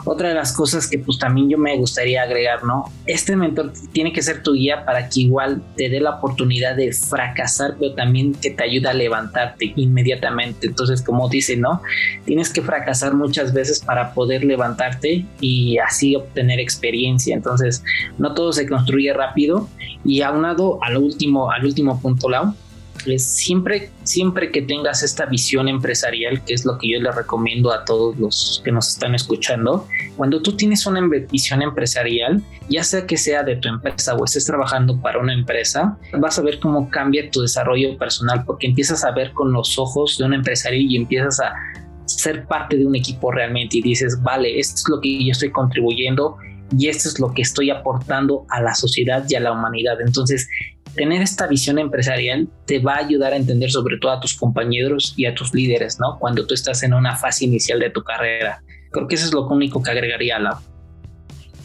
Otra 0.05 0.29
de 0.29 0.35
las 0.35 0.53
cosas 0.53 0.87
que 0.87 0.99
pues 0.99 1.19
también 1.19 1.49
yo 1.49 1.57
me 1.57 1.75
gustaría 1.77 2.23
agregar, 2.23 2.63
¿no? 2.63 2.85
Este 3.05 3.35
mentor 3.35 3.73
tiene 3.91 4.13
que 4.13 4.21
ser 4.21 4.43
tu 4.43 4.53
guía 4.53 4.85
para 4.85 5.09
que 5.09 5.21
igual 5.21 5.61
te 5.75 5.89
dé 5.89 5.99
la 5.99 6.11
oportunidad 6.11 6.75
de 6.75 6.91
fracasar, 6.93 7.75
pero 7.79 7.93
también 7.93 8.33
que 8.33 8.51
te 8.51 8.63
ayude 8.63 8.89
a 8.89 8.93
levantarte 8.93 9.73
inmediatamente. 9.75 10.67
Entonces, 10.67 11.01
como 11.01 11.29
dice, 11.29 11.57
¿no? 11.57 11.81
Tienes 12.25 12.51
que 12.51 12.61
fracasar 12.61 13.13
muchas 13.13 13.53
veces 13.53 13.79
para 13.79 14.13
poder 14.13 14.43
levantarte 14.43 15.25
y 15.41 15.77
así 15.77 16.15
obtener 16.15 16.59
experiencia. 16.59 17.35
Entonces, 17.35 17.83
no 18.17 18.33
todo 18.33 18.53
se 18.53 18.67
construye 18.67 19.13
rápido 19.13 19.67
y 20.05 20.21
aunado 20.21 20.79
al 20.83 20.97
último, 20.97 21.51
al 21.51 21.65
último 21.65 21.99
punto, 22.01 22.29
Lau, 22.29 22.53
es 23.05 23.23
siempre, 23.23 23.91
siempre 24.03 24.51
que 24.51 24.61
tengas 24.61 25.03
esta 25.03 25.25
visión 25.25 25.67
empresarial, 25.67 26.43
que 26.43 26.53
es 26.53 26.65
lo 26.65 26.77
que 26.77 26.91
yo 26.91 26.99
le 26.99 27.11
recomiendo 27.11 27.71
a 27.71 27.85
todos 27.85 28.17
los 28.17 28.61
que 28.63 28.71
nos 28.71 28.89
están 28.89 29.15
escuchando, 29.15 29.87
cuando 30.17 30.41
tú 30.41 30.55
tienes 30.55 30.85
una 30.85 31.01
visión 31.31 31.61
empresarial, 31.61 32.43
ya 32.69 32.83
sea 32.83 33.05
que 33.05 33.17
sea 33.17 33.43
de 33.43 33.55
tu 33.55 33.69
empresa 33.69 34.15
o 34.15 34.25
estés 34.25 34.45
trabajando 34.45 34.99
para 35.01 35.19
una 35.19 35.33
empresa, 35.33 35.97
vas 36.17 36.37
a 36.39 36.41
ver 36.41 36.59
cómo 36.59 36.89
cambia 36.89 37.29
tu 37.31 37.41
desarrollo 37.41 37.97
personal, 37.97 38.43
porque 38.45 38.67
empiezas 38.67 39.03
a 39.03 39.11
ver 39.11 39.31
con 39.31 39.51
los 39.51 39.77
ojos 39.79 40.17
de 40.17 40.25
un 40.25 40.33
empresario 40.33 40.81
y 40.81 40.95
empiezas 40.97 41.39
a 41.39 41.53
ser 42.09 42.45
parte 42.45 42.77
de 42.77 42.85
un 42.85 42.95
equipo 42.95 43.31
realmente 43.31 43.77
y 43.77 43.81
dices, 43.81 44.21
vale, 44.21 44.59
esto 44.59 44.75
es 44.75 44.89
lo 44.89 45.01
que 45.01 45.23
yo 45.23 45.31
estoy 45.31 45.51
contribuyendo 45.51 46.37
y 46.77 46.87
esto 46.87 47.09
es 47.09 47.19
lo 47.19 47.33
que 47.33 47.41
estoy 47.41 47.69
aportando 47.69 48.45
a 48.49 48.61
la 48.61 48.75
sociedad 48.75 49.25
y 49.27 49.35
a 49.35 49.39
la 49.39 49.51
humanidad. 49.51 49.99
Entonces, 50.01 50.47
tener 50.95 51.21
esta 51.21 51.47
visión 51.47 51.79
empresarial 51.79 52.47
te 52.65 52.79
va 52.79 52.95
a 52.95 52.99
ayudar 52.99 53.33
a 53.33 53.37
entender 53.37 53.71
sobre 53.71 53.97
todo 53.97 54.11
a 54.11 54.19
tus 54.19 54.35
compañeros 54.35 55.13
y 55.15 55.25
a 55.25 55.33
tus 55.33 55.53
líderes, 55.53 55.99
¿no? 55.99 56.17
Cuando 56.19 56.45
tú 56.45 56.53
estás 56.53 56.83
en 56.83 56.93
una 56.93 57.15
fase 57.15 57.45
inicial 57.45 57.79
de 57.79 57.89
tu 57.89 58.03
carrera. 58.03 58.61
Creo 58.91 59.07
que 59.07 59.15
eso 59.15 59.25
es 59.25 59.33
lo 59.33 59.47
único 59.47 59.81
que 59.81 59.91
agregaría 59.91 60.37
a 60.37 60.39
la... 60.39 60.61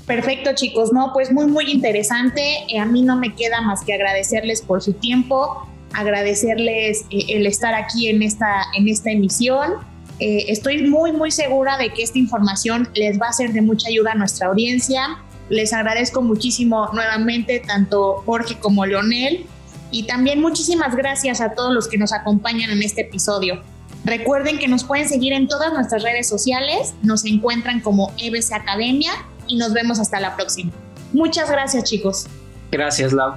Perfecto, 0.07 0.51
chicos. 0.55 0.93
No, 0.93 1.11
pues 1.15 1.33
muy, 1.33 1.47
muy 1.47 1.71
interesante. 1.71 2.59
Eh, 2.69 2.79
a 2.79 2.85
mí 2.85 3.03
no 3.03 3.17
me 3.17 3.35
queda 3.35 3.63
más 3.63 3.83
que 3.83 3.95
agradecerles 3.95 4.61
por 4.61 4.83
su 4.83 4.93
tiempo, 4.93 5.67
agradecerles 5.95 7.07
eh, 7.11 7.25
el 7.31 7.47
estar 7.47 7.75
aquí 7.75 8.09
en 8.09 8.23
esta, 8.23 8.65
en 8.77 8.89
esta 8.89 9.11
emisión. 9.11 9.73
Eh, 10.20 10.46
estoy 10.48 10.88
muy, 10.88 11.12
muy 11.12 11.31
segura 11.31 11.77
de 11.77 11.92
que 11.92 12.03
esta 12.03 12.18
información 12.18 12.88
les 12.94 13.20
va 13.20 13.29
a 13.29 13.33
ser 13.33 13.53
de 13.53 13.62
mucha 13.62 13.88
ayuda 13.88 14.12
a 14.12 14.14
nuestra 14.14 14.46
audiencia. 14.48 15.18
Les 15.48 15.72
agradezco 15.72 16.22
muchísimo 16.22 16.88
nuevamente 16.92 17.61
tanto 17.61 18.22
Jorge 18.24 18.59
como 18.59 18.87
Leonel 18.87 19.46
y 19.90 20.05
también 20.05 20.40
muchísimas 20.40 20.96
gracias 20.96 21.40
a 21.40 21.55
todos 21.55 21.74
los 21.74 21.88
que 21.88 21.98
nos 21.98 22.12
acompañan 22.12 22.70
en 22.70 22.83
este 22.83 23.03
episodio. 23.03 23.61
Recuerden 24.05 24.59
que 24.59 24.68
nos 24.68 24.85
pueden 24.85 25.09
seguir 25.09 25.33
en 25.33 25.48
todas 25.48 25.72
nuestras 25.72 26.03
redes 26.03 26.29
sociales, 26.29 26.94
nos 27.03 27.24
encuentran 27.24 27.81
como 27.81 28.12
EBC 28.18 28.53
Academia 28.53 29.12
y 29.48 29.57
nos 29.57 29.72
vemos 29.72 29.98
hasta 29.98 30.20
la 30.20 30.37
próxima. 30.37 30.72
Muchas 31.12 31.50
gracias 31.50 31.85
chicos. 31.85 32.27
Gracias 32.70 33.12
Lau. 33.12 33.35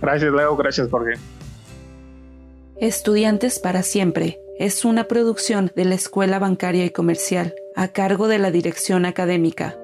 Gracias 0.00 0.32
Leo, 0.32 0.56
gracias 0.56 0.88
Jorge. 0.90 1.18
Estudiantes 2.80 3.58
para 3.58 3.82
siempre 3.82 4.38
es 4.58 4.84
una 4.84 5.04
producción 5.04 5.70
de 5.74 5.84
la 5.84 5.94
Escuela 5.94 6.38
Bancaria 6.38 6.84
y 6.84 6.90
Comercial 6.90 7.54
a 7.76 7.88
cargo 7.88 8.26
de 8.28 8.38
la 8.38 8.50
Dirección 8.50 9.06
Académica. 9.06 9.78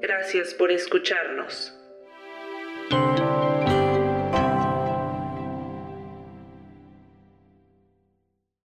Gracias 0.00 0.54
por 0.54 0.70
escucharnos. 0.70 1.74